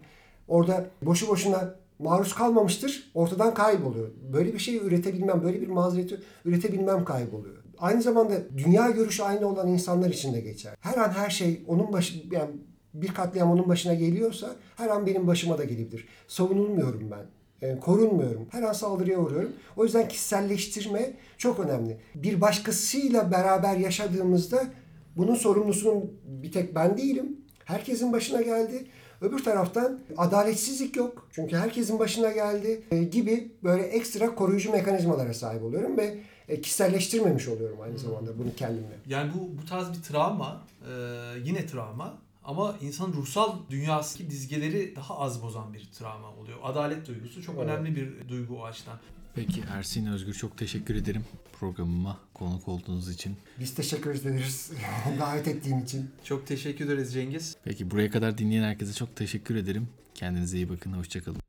Orada 0.48 0.86
boşu 1.02 1.28
boşuna 1.28 1.74
maruz 1.98 2.34
kalmamıştır. 2.34 3.10
Ortadan 3.14 3.54
kayboluyor. 3.54 4.08
Böyle 4.32 4.54
bir 4.54 4.58
şey 4.58 4.76
üretebilmem, 4.76 5.42
böyle 5.42 5.60
bir 5.60 5.68
mazereti 5.68 6.20
üretebilmem 6.44 7.04
kayboluyor. 7.04 7.56
Aynı 7.78 8.02
zamanda 8.02 8.34
dünya 8.58 8.90
görüşü 8.90 9.22
aynı 9.22 9.46
olan 9.46 9.68
insanlar 9.68 10.10
için 10.10 10.34
de 10.34 10.40
geçer. 10.40 10.74
Her 10.80 10.96
an 10.96 11.10
her 11.10 11.30
şey 11.30 11.64
onun 11.66 11.92
başı, 11.92 12.22
yani 12.30 12.50
bir 12.94 13.08
katliam 13.08 13.50
onun 13.50 13.68
başına 13.68 13.94
geliyorsa 13.94 14.56
her 14.76 14.88
an 14.88 15.06
benim 15.06 15.26
başıma 15.26 15.58
da 15.58 15.64
gelebilir. 15.64 16.08
Savunulmuyorum 16.28 17.10
ben. 17.10 17.26
E, 17.62 17.78
korunmuyorum. 17.78 18.46
Her 18.50 18.62
an 18.62 18.72
saldırıya 18.72 19.18
uğruyorum. 19.18 19.52
O 19.76 19.84
yüzden 19.84 20.08
kişiselleştirme 20.08 21.12
çok 21.38 21.60
önemli. 21.60 22.00
Bir 22.14 22.40
başkasıyla 22.40 23.30
beraber 23.30 23.76
yaşadığımızda 23.76 24.64
bunun 25.16 25.34
sorumlusunun 25.34 26.12
bir 26.24 26.52
tek 26.52 26.74
ben 26.74 26.98
değilim. 26.98 27.36
Herkesin 27.64 28.12
başına 28.12 28.42
geldi. 28.42 28.86
Öbür 29.20 29.44
taraftan 29.44 30.00
adaletsizlik 30.16 30.96
yok. 30.96 31.28
Çünkü 31.32 31.56
herkesin 31.56 31.98
başına 31.98 32.30
geldi 32.30 32.82
e, 32.90 33.04
gibi 33.04 33.52
böyle 33.64 33.82
ekstra 33.82 34.34
koruyucu 34.34 34.72
mekanizmalara 34.72 35.34
sahip 35.34 35.62
oluyorum 35.62 35.96
ve 35.96 36.18
e, 36.48 36.60
kişiselleştirmemiş 36.60 37.48
oluyorum 37.48 37.80
aynı 37.80 37.98
zamanda 37.98 38.38
bunu 38.38 38.54
kendimle. 38.56 38.98
Yani 39.06 39.32
bu 39.34 39.62
bu 39.62 39.66
tarz 39.66 39.92
bir 39.92 40.02
travma 40.02 40.66
yine 41.44 41.66
travma 41.66 42.18
ama 42.44 42.76
insanın 42.82 43.12
ruhsal 43.12 43.58
dünyasındaki 43.70 44.30
dizgeleri 44.30 44.96
daha 44.96 45.18
az 45.18 45.42
bozan 45.42 45.74
bir 45.74 45.84
travma 45.98 46.28
oluyor. 46.28 46.58
Adalet 46.62 47.06
duygusu 47.08 47.42
çok 47.42 47.54
Evet. 47.58 47.64
önemli 47.68 47.96
bir 47.96 48.28
duygu 48.28 48.58
o 48.60 48.64
açıdan. 48.64 48.98
Peki 49.34 49.62
Ersin 49.70 50.06
Özgür 50.06 50.34
çok 50.34 50.58
teşekkür 50.58 50.94
ederim 50.94 51.24
programıma 51.60 52.18
konuk 52.34 52.68
olduğunuz 52.68 53.08
için. 53.08 53.36
Biz 53.60 53.74
teşekkür 53.74 54.14
ederiz 54.14 54.70
davet 55.20 55.48
ettiğin 55.48 55.80
için. 55.84 56.10
Çok 56.24 56.46
teşekkür 56.46 56.84
ederiz 56.86 57.12
Cengiz. 57.12 57.56
Peki 57.64 57.90
buraya 57.90 58.10
kadar 58.10 58.38
dinleyen 58.38 58.62
herkese 58.62 58.92
çok 58.92 59.16
teşekkür 59.16 59.54
ederim. 59.56 59.88
Kendinize 60.14 60.56
iyi 60.56 60.68
bakın. 60.68 60.92
Hoşçakalın. 60.92 61.40